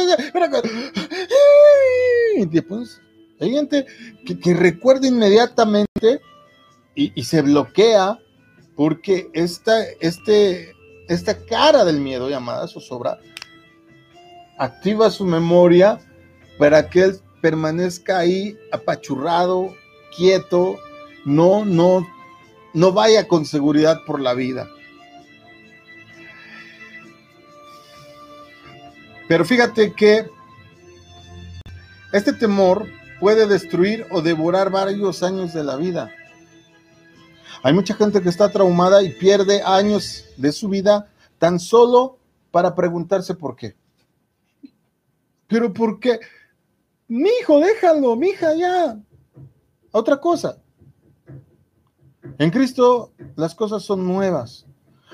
Y 2.38 2.46
después 2.48 3.00
hay 3.40 3.52
gente 3.52 3.86
que, 4.26 4.54
recuerda 4.56 5.08
inmediatamente 5.08 6.22
y, 6.96 7.24
se 7.24 7.42
bloquea 7.42 8.20
porque 8.76 9.30
esta, 9.34 9.84
este, 10.00 10.74
esta 11.08 11.38
cara 11.46 11.86
del 11.86 12.00
miedo 12.00 12.30
llamada 12.30 12.68
zozobra 12.68 13.20
activa 14.58 15.10
su 15.10 15.26
memoria 15.26 16.00
para 16.58 16.90
que 16.90 17.02
él 17.02 17.20
permanezca 17.42 18.20
ahí 18.20 18.58
apachurrado, 18.72 19.76
quieto, 20.16 20.78
no, 21.26 21.66
no, 21.66 22.08
no 22.74 22.92
vaya 22.92 23.28
con 23.28 23.46
seguridad 23.46 24.02
por 24.06 24.20
la 24.20 24.34
vida. 24.34 24.70
Pero 29.28 29.46
fíjate 29.46 29.94
que 29.94 30.28
este 32.12 32.34
temor 32.34 32.88
puede 33.20 33.48
destruir 33.48 34.06
o 34.12 34.22
devorar 34.22 34.70
varios 34.70 35.24
años 35.24 35.54
de 35.54 35.64
la 35.64 35.76
vida. 35.76 36.12
Hay 37.64 37.74
mucha 37.74 37.96
gente 37.96 38.22
que 38.22 38.28
está 38.28 38.52
traumada 38.52 39.02
y 39.02 39.14
pierde 39.14 39.62
años 39.64 40.26
de 40.36 40.52
su 40.52 40.68
vida 40.68 41.10
tan 41.40 41.62
solo 41.62 42.18
para 42.52 42.76
preguntarse 42.76 43.34
por 43.36 43.56
qué. 43.56 43.74
Pero 45.48 45.72
¿por 45.72 45.98
qué? 45.98 46.20
Mi 47.08 47.30
hijo, 47.42 47.62
déjalo, 47.62 48.18
mi 48.18 48.30
hija, 48.30 48.54
ya. 48.54 49.00
Otra 49.94 50.20
cosa. 50.20 50.58
En 52.38 52.52
Cristo 52.52 53.14
las 53.38 53.56
cosas 53.56 53.84
son 53.84 54.06
nuevas. 54.06 54.66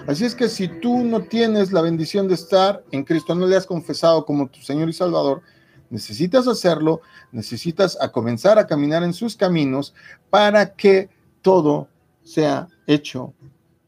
Así 0.08 0.26
es 0.26 0.34
que 0.34 0.50
si 0.50 0.68
tú 0.68 1.04
no 1.04 1.22
tienes 1.22 1.72
la 1.72 1.82
bendición 1.82 2.28
de 2.28 2.34
estar 2.34 2.84
en 2.92 3.04
Cristo, 3.04 3.36
no 3.36 3.46
le 3.46 3.58
has 3.58 3.68
confesado 3.68 4.26
como 4.26 4.50
tu 4.50 4.60
Señor 4.62 4.90
y 4.90 4.94
Salvador, 4.94 5.44
necesitas 5.92 6.48
hacerlo, 6.48 7.02
necesitas 7.32 7.96
a 8.02 8.12
comenzar 8.12 8.58
a 8.58 8.66
caminar 8.66 9.04
en 9.04 9.14
sus 9.14 9.36
caminos 9.36 9.94
para 10.32 10.74
que 10.74 11.10
todo 11.44 11.90
sea 12.30 12.68
hecho 12.86 13.34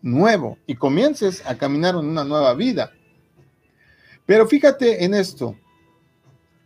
nuevo 0.01 0.57
y 0.65 0.75
comiences 0.75 1.45
a 1.45 1.57
caminar 1.57 1.95
en 1.95 2.05
una 2.05 2.23
nueva 2.23 2.53
vida. 2.53 2.91
Pero 4.25 4.47
fíjate 4.47 5.03
en 5.03 5.13
esto, 5.13 5.55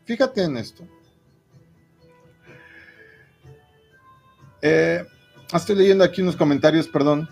fíjate 0.06 0.44
en 0.44 0.58
esto. 0.58 0.88
Eh, 4.62 5.06
Estoy 5.54 5.76
leyendo 5.76 6.04
aquí 6.04 6.22
unos 6.22 6.36
comentarios, 6.36 6.88
perdón. 6.88 7.30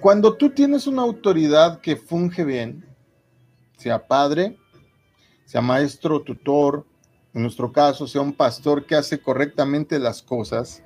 Cuando 0.00 0.36
tú 0.36 0.50
tienes 0.50 0.86
una 0.86 1.02
autoridad 1.02 1.80
que 1.80 1.96
funge 1.96 2.44
bien, 2.44 2.86
sea 3.78 4.06
padre, 4.06 4.56
sea 5.44 5.60
maestro, 5.60 6.22
tutor, 6.22 6.86
en 7.34 7.42
nuestro 7.42 7.72
caso, 7.72 8.06
sea 8.06 8.20
un 8.20 8.32
pastor 8.32 8.86
que 8.86 8.94
hace 8.94 9.20
correctamente 9.20 9.98
las 9.98 10.22
cosas, 10.22 10.82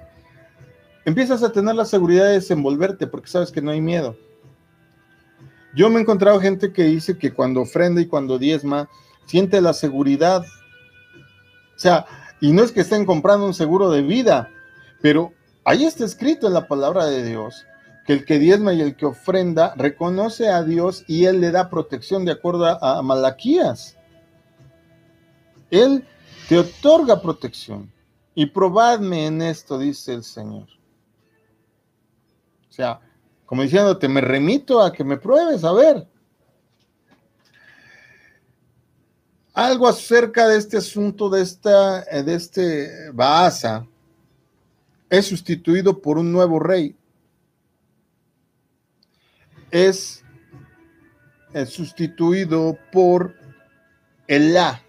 empiezas 1.05 1.43
a 1.43 1.53
tener 1.53 1.75
la 1.75 1.85
seguridad 1.85 2.27
de 2.27 2.35
desenvolverte 2.35 3.07
porque 3.07 3.29
sabes 3.31 3.51
que 3.51 3.63
no 3.63 3.71
hay 3.71 3.81
miedo. 3.81 4.17
Yo 5.75 5.89
me 5.89 5.99
he 5.99 6.03
encontrado 6.03 6.41
gente 6.41 6.73
que 6.73 6.85
dice 6.85 7.17
que 7.17 7.33
cuando 7.33 7.63
ofrenda 7.63 8.01
y 8.01 8.07
cuando 8.07 8.39
diezma, 8.39 8.89
siente 9.27 9.61
la 9.61 9.73
seguridad. 9.73 10.43
O 10.43 11.79
sea, 11.79 12.07
y 12.41 12.53
no 12.53 12.63
es 12.63 12.73
que 12.73 12.81
estén 12.81 13.07
comprando 13.07 13.47
un 13.47 13.55
seguro 13.55 13.91
de 13.91 14.03
vida, 14.03 14.51
pero 15.01 15.33
ahí 15.65 15.85
está 15.85 16.05
escrito 16.05 16.47
en 16.47 16.55
la 16.55 16.69
palabra 16.69 17.07
de 17.07 17.25
Dios 17.25 17.67
que 18.05 18.13
el 18.15 18.25
que 18.25 18.39
diezma 18.39 18.73
y 18.73 18.81
el 18.81 18.97
que 18.97 19.07
ofrenda 19.07 19.75
reconoce 19.77 20.49
a 20.49 20.63
Dios 20.65 21.05
y 21.07 21.27
Él 21.27 21.41
le 21.41 21.51
da 21.51 21.71
protección 21.71 22.25
de 22.25 22.33
acuerdo 22.33 22.67
a, 22.67 23.01
Malaquías. 23.03 23.97
Él 25.71 26.05
te 26.53 26.59
otorga 26.59 27.19
protección. 27.19 27.91
Y 28.35 28.45
probadme 28.45 29.27
en 29.27 29.41
esto, 29.41 29.79
dice 29.79 30.13
el 30.13 30.23
Señor. 30.23 30.69
O 32.69 32.73
sea, 32.73 33.01
como 33.47 33.63
diciéndote, 33.63 34.07
me 34.07 34.21
remito 34.21 34.83
a 34.83 34.93
que 34.93 35.03
me 35.03 35.17
pruebes, 35.17 35.65
a 35.65 35.73
ver. 35.73 36.07
algo 39.55 39.89
acerca 39.89 40.47
de 40.49 40.59
este 40.59 40.77
asunto, 40.77 41.31
de, 41.31 41.41
esta, 41.41 42.03
eh, 42.03 42.23
de 42.23 42.35
este 42.35 43.11
Baasa, 43.13 43.87
es 45.09 45.27
sustituido 45.27 46.03
por 46.03 46.19
un 46.19 46.31
nuevo 46.31 46.59
rey. 46.59 46.95
Es, 49.71 50.23
es 51.55 51.71
sustituido 51.71 52.77
por 52.93 53.35
Elá, 54.27 54.83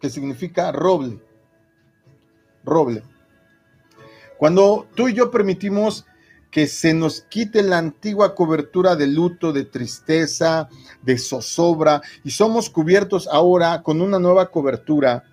que 0.00 0.10
significa 0.10 0.72
roble. 0.72 1.20
Roble. 2.64 3.02
Cuando 4.38 4.86
tú 4.94 5.08
y 5.08 5.14
yo 5.14 5.30
permitimos 5.30 6.06
que 6.50 6.66
se 6.66 6.94
nos 6.94 7.22
quite 7.22 7.62
la 7.62 7.78
antigua 7.78 8.34
cobertura 8.34 8.96
de 8.96 9.06
luto, 9.06 9.52
de 9.52 9.64
tristeza, 9.64 10.68
de 11.02 11.18
zozobra, 11.18 12.00
y 12.24 12.30
somos 12.30 12.70
cubiertos 12.70 13.28
ahora 13.30 13.82
con 13.82 14.00
una 14.00 14.18
nueva 14.18 14.50
cobertura. 14.50 15.24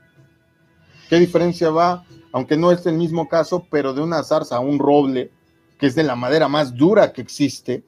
¿Qué 1.09 1.17
diferencia 1.17 1.69
va? 1.69 2.03
Aunque 2.31 2.57
no 2.57 2.71
es 2.71 2.85
el 2.85 2.97
mismo 2.97 3.29
caso, 3.29 3.67
pero 3.69 3.93
de 3.93 4.01
una 4.01 4.23
zarza 4.23 4.57
a 4.57 4.59
un 4.59 4.79
roble, 4.79 5.31
que 5.77 5.85
es 5.85 5.95
de 5.95 6.03
la 6.03 6.15
madera 6.15 6.47
más 6.47 6.73
dura 6.75 7.13
que 7.13 7.21
existe, 7.21 7.83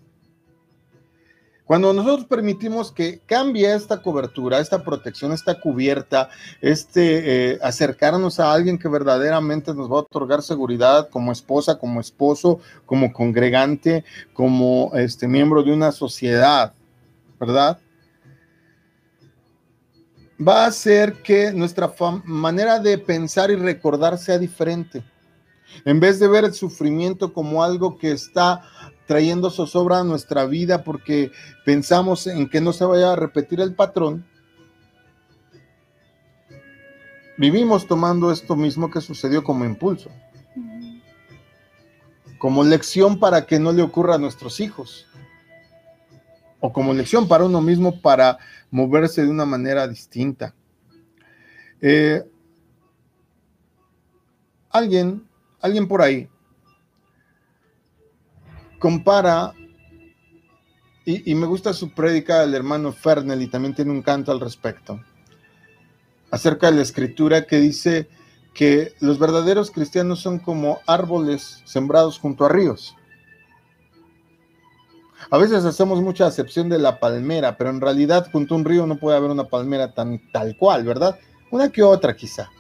cuando 1.66 1.94
nosotros 1.94 2.28
permitimos 2.28 2.92
que 2.92 3.20
cambie 3.26 3.74
esta 3.74 4.02
cobertura, 4.02 4.60
esta 4.60 4.84
protección, 4.84 5.32
esta 5.32 5.60
cubierta, 5.60 6.30
este 6.62 7.54
eh, 7.54 7.60
acercarnos 7.62 8.40
a 8.40 8.54
alguien 8.54 8.78
que 8.78 8.88
verdaderamente 8.88 9.74
nos 9.74 9.92
va 9.92 9.96
a 9.96 10.02
otorgar 10.02 10.44
seguridad 10.44 11.10
como 11.10 11.32
esposa, 11.32 11.80
como 11.80 12.00
esposo, 12.00 12.60
como 12.86 13.12
congregante, 13.12 14.06
como 14.34 14.92
este 14.94 15.28
miembro 15.28 15.64
de 15.64 15.74
una 15.74 15.92
sociedad, 15.92 16.74
¿verdad? 17.40 17.80
Va 20.40 20.66
a 20.66 20.68
hacer 20.68 21.24
que 21.24 21.52
nuestra 21.52 21.92
manera 22.26 22.78
de 22.80 23.00
pensar 23.00 23.50
y 23.50 23.56
recordar 23.56 24.20
sea 24.20 24.38
diferente. 24.38 25.04
En 25.84 26.00
vez 26.00 26.20
de 26.20 26.28
ver 26.28 26.46
el 26.46 26.54
sufrimiento 26.54 27.34
como 27.34 27.64
algo 27.64 27.98
que 27.98 28.12
está 28.12 28.62
trayendo 29.06 29.50
zozobra 29.50 30.00
a 30.00 30.04
nuestra 30.04 30.46
vida 30.46 30.84
porque 30.84 31.32
pensamos 31.64 32.28
en 32.28 32.50
que 32.50 32.62
no 32.62 32.74
se 32.74 32.86
vaya 32.86 33.14
a 33.14 33.16
repetir 33.16 33.62
el 33.62 33.74
patrón, 33.76 34.26
vivimos 37.38 37.88
tomando 37.88 38.32
esto 38.32 38.56
mismo 38.56 38.90
que 38.90 39.02
sucedió 39.02 39.44
como 39.44 39.66
impulso, 39.66 40.10
como 42.38 42.64
lección 42.64 43.20
para 43.20 43.46
que 43.46 43.60
no 43.60 43.72
le 43.72 43.82
ocurra 43.82 44.16
a 44.16 44.20
nuestros 44.20 44.60
hijos, 44.60 45.08
o 46.60 46.74
como 46.74 46.94
lección 46.94 47.28
para 47.28 47.46
uno 47.46 47.62
mismo 47.62 48.02
para 48.02 48.40
moverse 48.72 49.24
de 49.24 49.30
una 49.30 49.46
manera 49.46 49.88
distinta. 49.88 50.56
Eh, 51.82 52.24
alguien, 54.72 55.28
alguien 55.62 55.88
por 55.88 56.02
ahí 56.02 56.30
compara, 58.86 59.52
y, 61.06 61.34
me 61.34 61.48
gusta 61.48 61.74
su 61.74 61.90
prédica 61.90 62.42
del 62.42 62.54
hermano 62.54 62.94
Fernel 62.94 63.42
y 63.42 63.48
también 63.48 63.74
tiene 63.74 63.90
un 63.90 64.04
canto 64.04 64.32
al 64.32 64.40
respecto, 64.40 65.02
acerca 66.30 66.70
de 66.70 66.76
la 66.76 66.84
escritura 66.84 67.48
que 67.48 67.58
dice 67.58 68.08
que 68.54 68.94
los 69.00 69.18
verdaderos 69.18 69.72
cristianos 69.72 70.20
son 70.20 70.38
como 70.38 70.82
árboles 70.86 71.64
sembrados 71.66 72.20
junto 72.20 72.46
a 72.46 72.50
ríos. 72.50 72.96
A 75.32 75.40
veces 75.40 75.66
hacemos 75.66 76.00
mucha 76.04 76.28
acepción 76.28 76.70
de 76.70 76.78
la 76.78 77.00
palmera, 77.00 77.58
pero 77.58 77.72
en 77.72 77.82
realidad 77.82 78.30
junto 78.32 78.54
a 78.54 78.58
un 78.60 78.66
río 78.66 78.86
no 78.86 79.00
puede 79.00 79.18
haber 79.18 79.32
una 79.32 79.46
palmera 79.46 79.96
tan 79.96 80.22
tal 80.32 80.56
cual, 80.58 80.84
¿verdad? 80.84 81.18
Una 81.50 81.72
que 81.72 81.82
otra 81.82 82.16
quizá. 82.16 82.52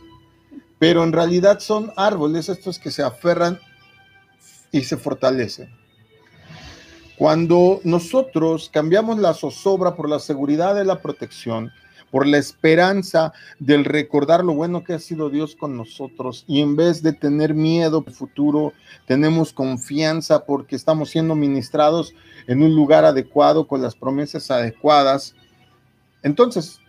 Pero 0.79 1.03
en 1.03 1.13
realidad 1.13 1.59
son 1.59 1.93
árboles 1.95 2.49
estos 2.49 2.79
que 2.79 2.89
se 2.89 3.03
aferran 3.03 3.59
y 4.71 4.83
se 4.85 4.97
fortalecen. 4.97 5.84
Cuando 7.17 7.79
nosotros 7.83 8.69
cambiamos 8.73 9.19
la 9.19 9.33
zozobra 9.33 9.95
por 9.95 10.09
la 10.09 10.19
seguridad 10.19 10.75
de 10.75 10.83
la 10.83 11.01
protección, 11.01 11.71
por 12.11 12.27
la 12.27 12.37
esperanza 12.37 13.33
del 13.59 13.85
recordar 13.85 14.43
lo 14.43 14.53
bueno 14.53 14.83
que 14.83 14.93
ha 14.93 14.99
sido 14.99 15.29
Dios 15.29 15.55
con 15.55 15.75
nosotros. 15.75 16.45
Y 16.47 16.61
en 16.61 16.75
vez 16.75 17.01
de 17.03 17.13
tener 17.13 17.53
miedo 17.53 18.03
al 18.05 18.13
futuro, 18.13 18.73
tenemos 19.05 19.53
confianza 19.53 20.45
porque 20.45 20.75
estamos 20.75 21.09
siendo 21.09 21.35
ministrados 21.35 22.13
en 22.47 22.63
un 22.63 22.75
lugar 22.75 23.05
adecuado, 23.05 23.67
con 23.67 23.81
las 23.81 23.95
promesas 23.95 24.51
adecuadas. 24.51 25.35
Entonces, 26.23 26.79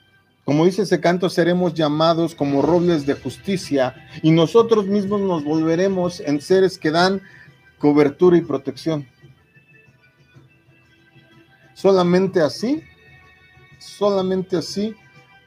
como 0.45 0.65
dice 0.65 0.83
ese 0.83 1.01
canto, 1.01 1.29
seremos 1.29 1.75
llamados 1.75 2.35
como 2.35 2.63
robles 2.63 3.05
de 3.05 3.15
justicia 3.15 3.95
y 4.23 4.31
nosotros 4.31 4.87
mismos 4.87 5.21
nos 5.21 5.43
volveremos 5.43 6.21
en 6.21 6.41
seres 6.41 6.79
que 6.79 6.93
dan 6.93 7.21
cobertura 7.79 8.37
y 8.37 8.43
protección. 8.43 9.09
Solamente 11.77 12.41
así, 12.41 12.83
solamente 13.79 14.57
así 14.57 14.97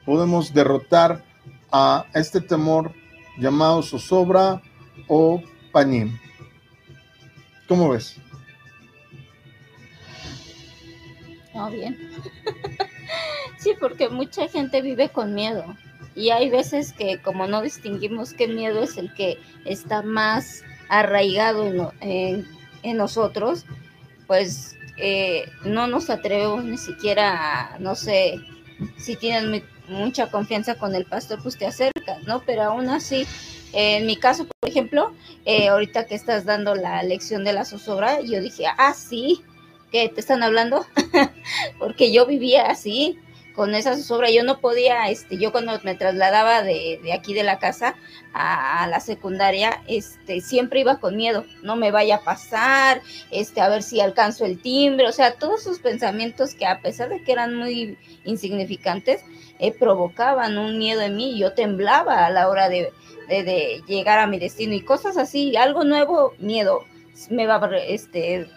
podemos 0.06 0.54
derrotar 0.54 1.24
a 1.72 2.06
este 2.14 2.40
temor 2.40 2.94
llamado 3.36 3.82
zozobra 3.82 4.62
o 5.08 5.42
panim. 5.72 6.16
¿Cómo 7.66 7.88
ves? 7.88 8.14
No, 11.52 11.68
bien. 11.68 11.98
sí, 13.58 13.72
porque 13.80 14.08
mucha 14.08 14.46
gente 14.46 14.82
vive 14.82 15.08
con 15.08 15.34
miedo. 15.34 15.64
Y 16.14 16.30
hay 16.30 16.48
veces 16.48 16.92
que 16.92 17.20
como 17.20 17.48
no 17.48 17.60
distinguimos 17.60 18.34
qué 18.34 18.46
miedo 18.46 18.84
es 18.84 18.96
el 18.98 19.12
que 19.14 19.36
está 19.64 20.02
más 20.02 20.62
arraigado 20.88 21.92
en 22.00 22.96
nosotros, 22.96 23.66
pues 24.28 24.76
eh, 25.00 25.50
no 25.64 25.86
nos 25.86 26.10
atrevemos 26.10 26.64
ni 26.64 26.78
siquiera, 26.78 27.76
no 27.78 27.94
sé, 27.94 28.38
si 28.96 29.16
tienen 29.16 29.64
mucha 29.88 30.30
confianza 30.30 30.76
con 30.76 30.94
el 30.94 31.04
pastor, 31.04 31.40
pues 31.42 31.58
te 31.58 31.66
acercas, 31.66 32.22
¿no? 32.26 32.42
Pero 32.46 32.62
aún 32.62 32.88
así, 32.88 33.26
en 33.72 34.06
mi 34.06 34.16
caso, 34.16 34.46
por 34.46 34.68
ejemplo, 34.68 35.12
eh, 35.44 35.68
ahorita 35.68 36.06
que 36.06 36.14
estás 36.14 36.44
dando 36.44 36.74
la 36.74 37.02
lección 37.02 37.44
de 37.44 37.52
la 37.52 37.64
zozobra, 37.64 38.20
yo 38.20 38.40
dije, 38.40 38.64
ah, 38.78 38.94
sí, 38.94 39.42
que 39.90 40.08
te 40.08 40.20
están 40.20 40.42
hablando, 40.42 40.86
porque 41.78 42.12
yo 42.12 42.26
vivía 42.26 42.66
así, 42.66 43.18
con 43.60 43.74
esa 43.74 43.94
zozobra. 43.94 44.30
Yo 44.30 44.42
no 44.42 44.58
podía, 44.58 45.10
este, 45.10 45.36
yo 45.36 45.52
cuando 45.52 45.78
me 45.84 45.94
trasladaba 45.94 46.62
de, 46.62 46.98
de 47.02 47.12
aquí 47.12 47.34
de 47.34 47.42
la 47.42 47.58
casa 47.58 47.94
a, 48.32 48.86
la 48.86 49.00
secundaria, 49.00 49.82
este, 49.86 50.40
siempre 50.40 50.80
iba 50.80 50.98
con 50.98 51.14
miedo, 51.14 51.44
no 51.62 51.76
me 51.76 51.90
vaya 51.90 52.16
a 52.16 52.24
pasar, 52.24 53.02
este, 53.30 53.60
a 53.60 53.68
ver 53.68 53.82
si 53.82 54.00
alcanzo 54.00 54.46
el 54.46 54.62
timbre, 54.62 55.06
o 55.06 55.12
sea, 55.12 55.34
todos 55.34 55.60
esos 55.60 55.78
pensamientos 55.78 56.54
que 56.54 56.64
a 56.64 56.80
pesar 56.80 57.10
de 57.10 57.22
que 57.22 57.32
eran 57.32 57.54
muy 57.54 57.98
insignificantes, 58.24 59.22
eh, 59.58 59.72
provocaban 59.78 60.56
un 60.56 60.78
miedo 60.78 61.02
en 61.02 61.16
mí, 61.16 61.38
yo 61.38 61.52
temblaba 61.52 62.24
a 62.24 62.30
la 62.30 62.48
hora 62.48 62.70
de, 62.70 62.94
de, 63.28 63.42
de, 63.42 63.82
llegar 63.86 64.20
a 64.20 64.26
mi 64.26 64.38
destino 64.38 64.72
y 64.72 64.80
cosas 64.80 65.18
así, 65.18 65.54
algo 65.58 65.84
nuevo, 65.84 66.32
miedo, 66.38 66.86
me 67.28 67.46
va 67.46 67.56
a, 67.56 67.76
este, 67.76 68.48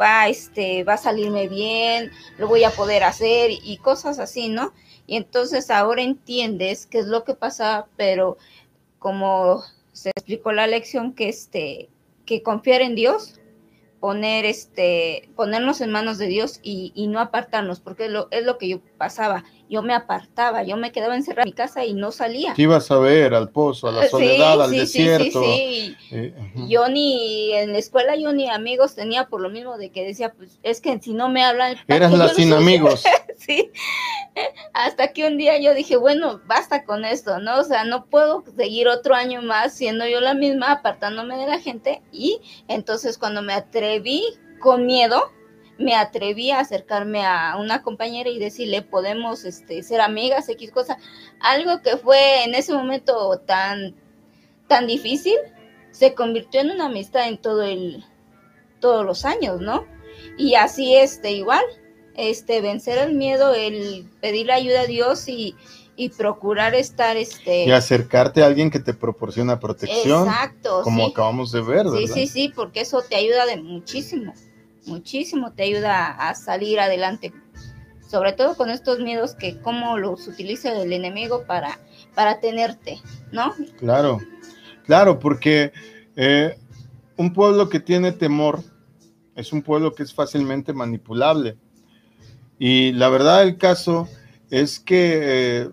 va, 0.00 0.28
este, 0.28 0.84
va 0.84 0.94
a 0.94 0.98
salirme 0.98 1.48
bien, 1.48 2.10
lo 2.38 2.48
voy 2.48 2.64
a 2.64 2.70
poder 2.70 3.02
hacer 3.04 3.50
y 3.50 3.76
cosas 3.78 4.18
así, 4.18 4.48
¿no? 4.48 4.72
Y 5.06 5.16
entonces 5.16 5.70
ahora 5.70 6.02
entiendes 6.02 6.86
qué 6.86 7.00
es 7.00 7.06
lo 7.06 7.24
que 7.24 7.34
pasa, 7.34 7.86
pero 7.96 8.38
como 8.98 9.62
se 9.92 10.10
explicó 10.10 10.52
la 10.52 10.66
lección, 10.66 11.12
que 11.12 11.28
este, 11.28 11.88
que 12.24 12.42
confiar 12.42 12.80
en 12.80 12.94
Dios 12.94 13.39
poner 14.00 14.46
este, 14.46 15.28
ponernos 15.36 15.82
en 15.82 15.90
manos 15.90 16.16
de 16.16 16.26
Dios 16.26 16.58
y, 16.62 16.90
y 16.94 17.06
no 17.06 17.20
apartarnos, 17.20 17.80
porque 17.80 18.06
es 18.06 18.10
lo, 18.10 18.28
es 18.30 18.44
lo, 18.44 18.56
que 18.56 18.68
yo 18.68 18.80
pasaba. 18.96 19.44
Yo 19.68 19.82
me 19.82 19.94
apartaba, 19.94 20.64
yo 20.64 20.76
me 20.76 20.90
quedaba 20.90 21.14
encerrada 21.14 21.42
en 21.42 21.50
mi 21.50 21.52
casa 21.52 21.84
y 21.84 21.92
no 21.92 22.10
salía. 22.10 22.54
¿Qué 22.54 22.62
ibas 22.62 22.90
a 22.90 22.98
ver? 22.98 23.34
Al 23.34 23.50
pozo, 23.50 23.88
a 23.88 23.92
la 23.92 24.08
soledad, 24.08 24.54
sí, 24.54 24.60
al 24.60 24.70
sí, 24.70 24.78
desierto. 24.78 25.42
Sí, 25.44 25.96
sí, 26.08 26.16
eh, 26.16 26.34
yo 26.66 26.88
ni 26.88 27.52
en 27.52 27.72
la 27.72 27.78
escuela, 27.78 28.16
yo 28.16 28.32
ni 28.32 28.48
amigos 28.48 28.94
tenía 28.94 29.26
por 29.26 29.40
lo 29.42 29.50
mismo 29.50 29.76
de 29.76 29.90
que 29.90 30.04
decía, 30.04 30.32
pues 30.32 30.58
es 30.62 30.80
que 30.80 30.98
si 31.00 31.12
no 31.12 31.28
me 31.28 31.44
hablan. 31.44 31.76
Eras 31.86 32.12
la 32.12 32.28
sin 32.30 32.52
amigos. 32.52 33.04
sí. 33.46 33.70
Hasta 34.72 35.12
que 35.12 35.26
un 35.26 35.36
día 35.36 35.58
yo 35.58 35.74
dije, 35.74 35.96
bueno, 35.96 36.40
basta 36.46 36.84
con 36.84 37.04
esto, 37.04 37.38
¿no? 37.38 37.60
O 37.60 37.64
sea, 37.64 37.84
no 37.84 38.06
puedo 38.06 38.44
seguir 38.56 38.88
otro 38.88 39.14
año 39.14 39.42
más 39.42 39.74
siendo 39.74 40.06
yo 40.06 40.20
la 40.20 40.34
misma, 40.34 40.72
apartándome 40.72 41.36
de 41.36 41.46
la 41.46 41.58
gente. 41.58 42.02
Y 42.12 42.40
entonces 42.68 43.18
cuando 43.18 43.42
me 43.42 43.52
atreví 43.52 44.22
con 44.60 44.86
miedo, 44.86 45.32
me 45.78 45.94
atreví 45.94 46.50
a 46.50 46.60
acercarme 46.60 47.24
a 47.24 47.56
una 47.58 47.82
compañera 47.82 48.28
y 48.28 48.38
decirle, 48.38 48.82
podemos 48.82 49.44
este, 49.44 49.82
ser 49.82 50.00
amigas, 50.00 50.48
X 50.48 50.70
cosa. 50.70 50.98
Algo 51.40 51.80
que 51.82 51.96
fue 51.96 52.44
en 52.44 52.54
ese 52.54 52.74
momento 52.74 53.38
tan, 53.46 53.94
tan 54.68 54.86
difícil, 54.86 55.36
se 55.90 56.14
convirtió 56.14 56.60
en 56.60 56.72
una 56.72 56.86
amistad 56.86 57.26
en 57.26 57.38
todo 57.38 57.62
el, 57.62 58.04
todos 58.78 59.04
los 59.04 59.24
años, 59.24 59.60
¿no? 59.60 59.86
Y 60.36 60.54
así, 60.54 60.94
este, 60.94 61.32
igual, 61.32 61.64
este, 62.16 62.60
vencer 62.60 62.98
el 62.98 63.14
miedo, 63.14 63.54
el 63.54 64.06
pedirle 64.20 64.52
ayuda 64.52 64.82
a 64.82 64.86
Dios 64.86 65.28
y, 65.28 65.54
y 66.00 66.08
procurar 66.08 66.74
estar 66.74 67.18
este 67.18 67.66
y 67.66 67.70
acercarte 67.72 68.42
a 68.42 68.46
alguien 68.46 68.70
que 68.70 68.80
te 68.80 68.94
proporciona 68.94 69.60
protección 69.60 70.26
exacto 70.26 70.80
como 70.82 71.08
acabamos 71.08 71.52
de 71.52 71.60
ver 71.60 71.86
sí 71.90 72.06
sí 72.06 72.26
sí 72.26 72.52
porque 72.56 72.80
eso 72.80 73.02
te 73.02 73.16
ayuda 73.16 73.44
de 73.44 73.60
muchísimo 73.60 74.32
muchísimo 74.86 75.52
te 75.52 75.64
ayuda 75.64 76.06
a 76.06 76.34
salir 76.34 76.80
adelante 76.80 77.34
sobre 78.08 78.32
todo 78.32 78.56
con 78.56 78.70
estos 78.70 79.00
miedos 79.00 79.34
que 79.34 79.60
cómo 79.60 79.98
los 79.98 80.26
utiliza 80.26 80.72
el 80.72 80.90
enemigo 80.90 81.44
para 81.46 81.78
para 82.14 82.40
tenerte 82.40 82.98
no 83.30 83.54
claro 83.78 84.20
claro 84.86 85.18
porque 85.18 85.70
eh, 86.16 86.56
un 87.18 87.34
pueblo 87.34 87.68
que 87.68 87.78
tiene 87.78 88.12
temor 88.12 88.62
es 89.34 89.52
un 89.52 89.60
pueblo 89.60 89.94
que 89.94 90.02
es 90.02 90.14
fácilmente 90.14 90.72
manipulable 90.72 91.58
y 92.60 92.92
la 92.92 93.08
verdad 93.08 93.40
del 93.40 93.56
caso 93.56 94.06
es 94.50 94.78
que 94.78 95.20
eh, 95.22 95.70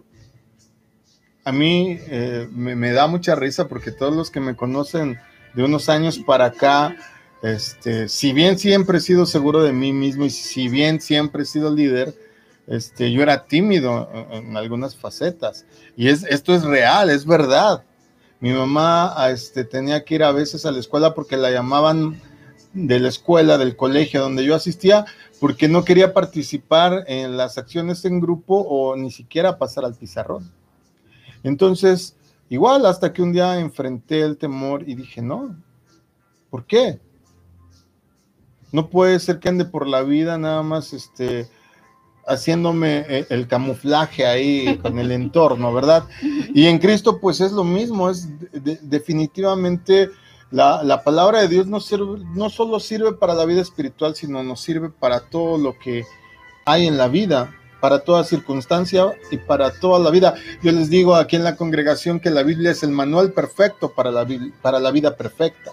a 1.43 1.51
mí 1.51 1.99
eh, 2.07 2.47
me, 2.49 2.93
da 2.93 3.07
mucha 3.07 3.35
risa 3.35 3.67
porque 3.67 3.91
todos 3.91 4.15
los 4.15 4.31
que 4.31 4.39
me 4.39 4.55
conocen 4.55 5.19
de 5.53 5.63
unos 5.63 5.89
años 5.89 6.17
para 6.17 6.45
acá, 6.45 6.95
este, 7.43 8.07
si 8.07 8.31
bien 8.31 8.57
siempre 8.57 8.99
he 8.99 9.01
sido 9.01 9.25
seguro 9.25 9.63
de 9.63 9.73
mí 9.73 9.91
mismo 9.91 10.23
y 10.23 10.29
si 10.29 10.69
bien 10.69 11.01
siempre 11.01 11.43
he 11.43 11.45
sido 11.45 11.75
líder, 11.75 12.15
este, 12.67 13.11
yo 13.11 13.21
era 13.21 13.43
tímido 13.47 14.09
en, 14.31 14.47
en 14.47 14.57
algunas 14.57 14.95
facetas. 14.95 15.65
Y 15.97 16.07
es, 16.07 16.23
esto 16.23 16.55
es 16.55 16.63
real, 16.63 17.09
es 17.09 17.25
verdad. 17.25 17.83
Mi 18.39 18.53
mamá 18.53 19.13
este, 19.29 19.65
tenía 19.65 20.05
que 20.05 20.15
ir 20.15 20.23
a 20.23 20.31
veces 20.31 20.65
a 20.65 20.71
la 20.71 20.79
escuela 20.79 21.13
porque 21.13 21.35
la 21.35 21.51
llamaban 21.51 22.21
de 22.77 22.99
la 22.99 23.09
escuela, 23.09 23.57
del 23.57 23.75
colegio 23.75 24.21
donde 24.21 24.45
yo 24.45 24.53
asistía, 24.53 25.05
porque 25.39 25.67
no 25.67 25.83
quería 25.83 26.13
participar 26.13 27.03
en 27.07 27.35
las 27.35 27.57
acciones 27.57 28.05
en 28.05 28.19
grupo 28.19 28.59
o 28.59 28.95
ni 28.95 29.11
siquiera 29.11 29.57
pasar 29.57 29.83
al 29.83 29.95
pizarrón. 29.95 30.51
Entonces, 31.43 32.15
igual 32.49 32.85
hasta 32.85 33.13
que 33.13 33.23
un 33.23 33.33
día 33.33 33.59
enfrenté 33.59 34.21
el 34.21 34.37
temor 34.37 34.87
y 34.87 34.93
dije, 34.93 35.21
no, 35.21 35.55
¿por 36.51 36.65
qué? 36.65 36.99
No 38.71 38.89
puede 38.89 39.19
ser 39.19 39.39
que 39.39 39.49
ande 39.49 39.65
por 39.65 39.87
la 39.87 40.03
vida 40.03 40.37
nada 40.37 40.61
más 40.61 40.93
este, 40.93 41.47
haciéndome 42.27 43.05
eh, 43.07 43.25
el 43.29 43.47
camuflaje 43.47 44.25
ahí 44.27 44.77
con 44.77 44.99
el 44.99 45.11
entorno, 45.11 45.73
¿verdad? 45.73 46.07
Y 46.53 46.67
en 46.67 46.77
Cristo 46.77 47.19
pues 47.19 47.41
es 47.41 47.51
lo 47.51 47.63
mismo, 47.63 48.09
es 48.09 48.27
de, 48.51 48.77
definitivamente 48.83 50.11
la, 50.51 50.81
la, 50.83 51.03
palabra 51.03 51.41
de 51.41 51.49
Dios 51.49 51.67
no, 51.67 51.79
sirve, 51.79 52.23
no 52.33 52.49
solo 52.49 52.79
sirve 52.79 53.13
para 53.13 53.33
la 53.33 53.45
vida 53.45 53.61
espiritual, 53.61 54.15
sino 54.15 54.43
nos 54.43 54.61
sirve 54.61 54.89
para 54.89 55.19
todo 55.19 55.57
lo 55.57 55.77
que 55.77 56.05
hay 56.65 56.87
en 56.87 56.97
la 56.97 57.09
vida, 57.09 57.53
para 57.81 57.99
toda 57.99 58.23
circunstancia 58.23 59.13
y 59.29 59.37
para 59.37 59.71
toda 59.71 59.99
la 59.99 60.09
vida. 60.09 60.35
Yo 60.63 60.71
les 60.71 60.89
digo 60.89 61.15
aquí 61.15 61.35
en 61.35 61.43
la 61.43 61.57
congregación 61.57 62.19
que 62.19 62.29
la 62.29 62.43
Biblia 62.43 62.71
es 62.71 62.83
el 62.83 62.91
manual 62.91 63.33
perfecto 63.33 63.91
para 63.93 64.09
la, 64.09 64.25
para 64.61 64.79
la 64.79 64.91
vida 64.91 65.15
perfecta. 65.15 65.71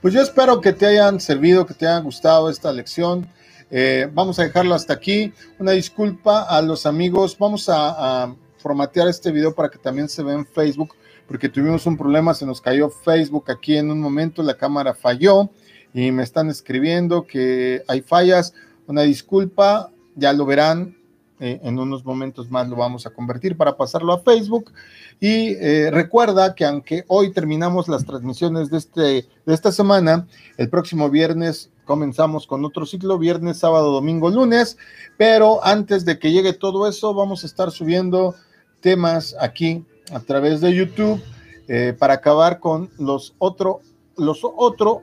Pues 0.00 0.14
yo 0.14 0.22
espero 0.22 0.60
que 0.60 0.72
te 0.72 0.86
hayan 0.86 1.20
servido, 1.20 1.66
que 1.66 1.74
te 1.74 1.86
haya 1.86 1.98
gustado 1.98 2.48
esta 2.48 2.72
lección. 2.72 3.28
Eh, 3.70 4.08
vamos 4.12 4.38
a 4.38 4.44
dejarlo 4.44 4.74
hasta 4.74 4.94
aquí. 4.94 5.34
Una 5.58 5.72
disculpa 5.72 6.44
a 6.44 6.62
los 6.62 6.86
amigos. 6.86 7.36
Vamos 7.38 7.68
a, 7.68 8.24
a 8.24 8.34
formatear 8.58 9.08
este 9.08 9.32
video 9.32 9.54
para 9.54 9.68
que 9.68 9.78
también 9.78 10.08
se 10.08 10.22
vea 10.22 10.34
en 10.34 10.46
Facebook 10.46 10.94
porque 11.28 11.50
tuvimos 11.50 11.86
un 11.86 11.96
problema, 11.96 12.34
se 12.34 12.46
nos 12.46 12.60
cayó 12.60 12.88
Facebook 12.88 13.50
aquí 13.50 13.76
en 13.76 13.90
un 13.90 14.00
momento, 14.00 14.42
la 14.42 14.56
cámara 14.56 14.94
falló 14.94 15.50
y 15.92 16.10
me 16.10 16.22
están 16.22 16.48
escribiendo 16.48 17.26
que 17.26 17.82
hay 17.86 18.00
fallas, 18.00 18.54
una 18.86 19.02
disculpa, 19.02 19.90
ya 20.16 20.32
lo 20.32 20.46
verán, 20.46 20.96
eh, 21.38 21.60
en 21.62 21.78
unos 21.78 22.04
momentos 22.04 22.50
más 22.50 22.68
lo 22.68 22.76
vamos 22.76 23.06
a 23.06 23.10
convertir 23.10 23.56
para 23.56 23.76
pasarlo 23.76 24.12
a 24.12 24.20
Facebook. 24.22 24.72
Y 25.20 25.54
eh, 25.54 25.90
recuerda 25.92 26.54
que 26.54 26.64
aunque 26.64 27.04
hoy 27.06 27.32
terminamos 27.32 27.88
las 27.88 28.04
transmisiones 28.04 28.70
de, 28.70 28.78
este, 28.78 29.00
de 29.00 29.54
esta 29.54 29.70
semana, 29.70 30.26
el 30.56 30.68
próximo 30.68 31.10
viernes 31.10 31.70
comenzamos 31.84 32.46
con 32.46 32.64
otro 32.64 32.86
ciclo, 32.86 33.18
viernes, 33.18 33.58
sábado, 33.58 33.92
domingo, 33.92 34.30
lunes, 34.30 34.76
pero 35.16 35.64
antes 35.64 36.04
de 36.04 36.18
que 36.18 36.32
llegue 36.32 36.52
todo 36.52 36.88
eso, 36.88 37.14
vamos 37.14 37.44
a 37.44 37.46
estar 37.46 37.70
subiendo 37.70 38.34
temas 38.80 39.36
aquí 39.40 39.84
a 40.12 40.20
través 40.20 40.60
de 40.60 40.74
YouTube 40.74 41.22
eh, 41.68 41.94
para 41.98 42.14
acabar 42.14 42.60
con 42.60 42.90
los 42.98 43.34
otro, 43.38 43.80
los 44.16 44.40
otro, 44.42 45.02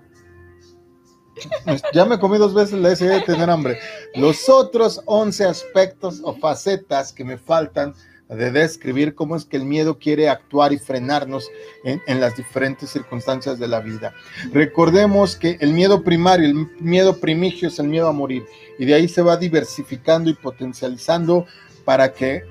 ya 1.93 2.05
me 2.05 2.17
comí 2.17 2.37
dos 2.37 2.53
veces 2.53 2.79
la 2.79 2.91
S 2.91 3.05
de 3.05 3.21
tener 3.21 3.49
hambre, 3.49 3.77
los 4.15 4.49
otros 4.49 5.01
11 5.05 5.45
aspectos 5.45 6.21
o 6.23 6.33
facetas 6.35 7.11
que 7.11 7.23
me 7.23 7.37
faltan 7.37 7.93
de 8.29 8.51
describir 8.51 9.13
cómo 9.13 9.35
es 9.35 9.45
que 9.45 9.57
el 9.57 9.65
miedo 9.65 9.99
quiere 9.99 10.29
actuar 10.29 10.73
y 10.73 10.79
frenarnos 10.79 11.47
en, 11.83 12.01
en, 12.07 12.19
las 12.19 12.35
diferentes 12.35 12.89
circunstancias 12.89 13.59
de 13.59 13.67
la 13.67 13.81
vida. 13.81 14.15
Recordemos 14.51 15.35
que 15.35 15.57
el 15.59 15.73
miedo 15.73 16.03
primario, 16.03 16.47
el 16.47 16.67
miedo 16.79 17.19
primigio 17.19 17.67
es 17.67 17.77
el 17.77 17.87
miedo 17.87 18.07
a 18.07 18.13
morir 18.13 18.43
y 18.79 18.85
de 18.85 18.95
ahí 18.95 19.07
se 19.07 19.21
va 19.21 19.37
diversificando 19.37 20.31
y 20.31 20.33
potencializando 20.33 21.45
para 21.83 22.13
que 22.13 22.43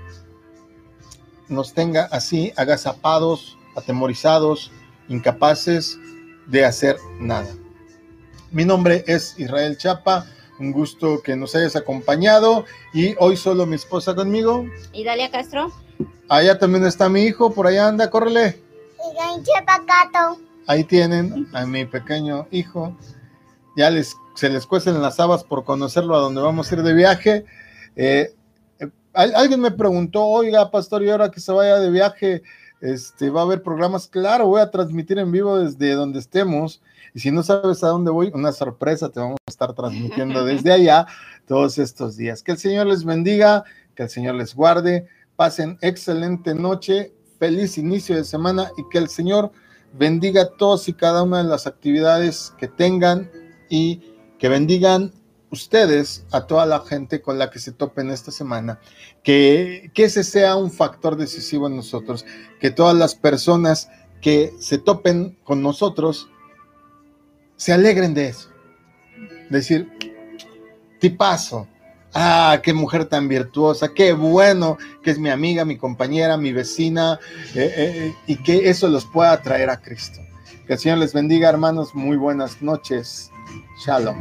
nos 1.49 1.75
tenga 1.75 2.05
así 2.07 2.53
agazapados, 2.57 3.59
atemorizados, 3.77 4.71
incapaces 5.09 5.99
de 6.47 6.65
hacer 6.65 6.97
nada. 7.19 7.55
Mi 8.51 8.65
nombre 8.65 9.05
es 9.07 9.39
Israel 9.39 9.77
Chapa 9.77 10.27
un 10.59 10.73
gusto 10.73 11.21
que 11.23 11.37
nos 11.37 11.55
hayas 11.55 11.77
acompañado 11.77 12.65
y 12.93 13.15
hoy 13.19 13.37
solo 13.37 13.67
mi 13.67 13.77
esposa 13.77 14.15
conmigo. 14.15 14.67
¿Y 14.93 15.05
Dalia 15.05 15.31
Castro? 15.31 15.73
Allá 16.29 16.59
también 16.59 16.85
está 16.87 17.09
mi 17.09 17.23
hijo, 17.23 17.53
por 17.53 17.67
allá 17.67 17.89
anda, 17.89 18.11
córrele. 18.11 18.63
Ahí 20.67 20.85
tienen 20.85 21.49
a 21.53 21.67
mi 21.67 21.85
pequeño 21.85 22.47
hijo. 22.51 22.97
Ya 23.77 23.91
les, 23.91 24.17
se 24.35 24.49
les 24.49 24.67
cuecen 24.67 25.01
las 25.03 25.21
habas 25.21 25.45
por 25.45 25.65
conocerlo 25.65 26.15
a 26.15 26.21
donde 26.21 26.41
vamos 26.41 26.71
a 26.71 26.75
ir 26.75 26.83
de 26.83 26.95
viaje. 26.95 27.45
Eh, 27.97 28.35
alguien 29.15 29.61
me 29.61 29.71
preguntó, 29.71 30.25
oiga, 30.25 30.71
pastor, 30.71 31.03
y 31.03 31.11
ahora 31.11 31.31
que 31.31 31.41
se 31.41 31.53
vaya 31.53 31.79
de 31.79 31.91
viaje, 31.91 32.43
este, 32.81 33.31
va 33.31 33.41
a 33.41 33.45
haber 33.45 33.63
programas. 33.63 34.09
Claro, 34.09 34.47
voy 34.47 34.61
a 34.61 34.71
transmitir 34.71 35.19
en 35.19 35.33
vivo 35.33 35.59
desde 35.59 35.93
donde 35.93 36.19
estemos. 36.19 36.83
Y 37.15 37.21
si 37.21 37.31
no 37.31 37.43
sabes 37.43 37.83
a 37.85 37.89
dónde 37.89 38.11
voy, 38.11 38.31
una 38.35 38.53
sorpresa 38.53 39.09
te 39.09 39.21
vamos 39.21 39.39
a 39.47 39.51
estar 39.51 39.73
transmitiendo 39.73 40.45
desde 40.45 40.73
allá 40.73 41.07
todos 41.47 41.79
estos 41.79 42.17
días. 42.17 42.43
Que 42.43 42.53
el 42.53 42.59
Señor 42.59 42.87
les 42.87 43.05
bendiga, 43.05 43.65
que 43.95 44.03
el 44.03 44.11
Señor 44.11 44.35
les 44.35 44.55
guarde, 44.55 45.07
pasen 45.37 45.79
excelente 45.81 46.55
noche, 46.55 47.15
feliz 47.39 47.79
inicio 47.79 48.17
de 48.17 48.25
semana 48.25 48.71
y 48.77 48.83
que 48.91 48.99
el 48.99 49.09
Señor 49.09 49.53
bendiga 49.93 50.51
todos 50.59 50.89
y 50.89 50.93
cada 50.93 51.23
una 51.23 51.39
de 51.39 51.49
las 51.49 51.67
actividades 51.67 52.53
que 52.59 52.69
tengan 52.69 53.31
y 53.71 54.03
que 54.39 54.49
bendigan 54.49 55.13
ustedes 55.55 56.27
a 56.31 56.47
toda 56.47 56.67
la 56.67 56.81
gente 56.81 57.23
con 57.23 57.39
la 57.39 57.51
que 57.51 57.59
se 57.59 57.73
topen 57.73 58.11
esta 58.11 58.31
semana, 58.31 58.79
que, 59.23 59.91
que 59.95 60.05
ese 60.05 60.23
sea 60.23 60.57
un 60.57 60.71
factor 60.71 61.17
decisivo 61.17 61.67
en 61.67 61.77
nosotros, 61.77 62.27
que 62.61 62.71
todas 62.71 62.95
las 62.95 63.15
personas 63.15 63.89
que 64.21 64.53
se 64.61 64.79
topen 64.79 65.39
con 65.45 65.63
nosotros 65.63 66.29
se 67.57 67.73
alegren 67.73 68.13
de 68.15 68.29
eso. 68.29 68.51
Decir, 69.49 69.91
tipazo, 71.01 71.67
ah, 72.13 72.61
qué 72.63 72.73
mujer 72.73 73.07
tan 73.07 73.29
virtuosa, 73.29 73.93
qué 73.95 74.13
bueno 74.13 74.77
que 75.03 75.11
es 75.11 75.19
mi 75.19 75.31
amiga, 75.31 75.65
mi 75.65 75.77
compañera, 75.77 76.37
mi 76.37 76.53
vecina, 76.53 77.19
eh, 77.55 77.73
eh, 77.77 78.15
y 78.27 78.37
que 78.37 78.69
eso 78.69 78.89
los 78.89 79.05
pueda 79.07 79.41
traer 79.43 79.71
a 79.71 79.81
Cristo. 79.81 80.21
Que 80.67 80.75
el 80.75 80.79
Señor 80.79 80.99
les 80.99 81.13
bendiga, 81.13 81.49
hermanos. 81.51 81.95
Muy 81.95 82.17
buenas 82.17 82.63
noches. 82.63 83.31
Shalom. 83.85 84.17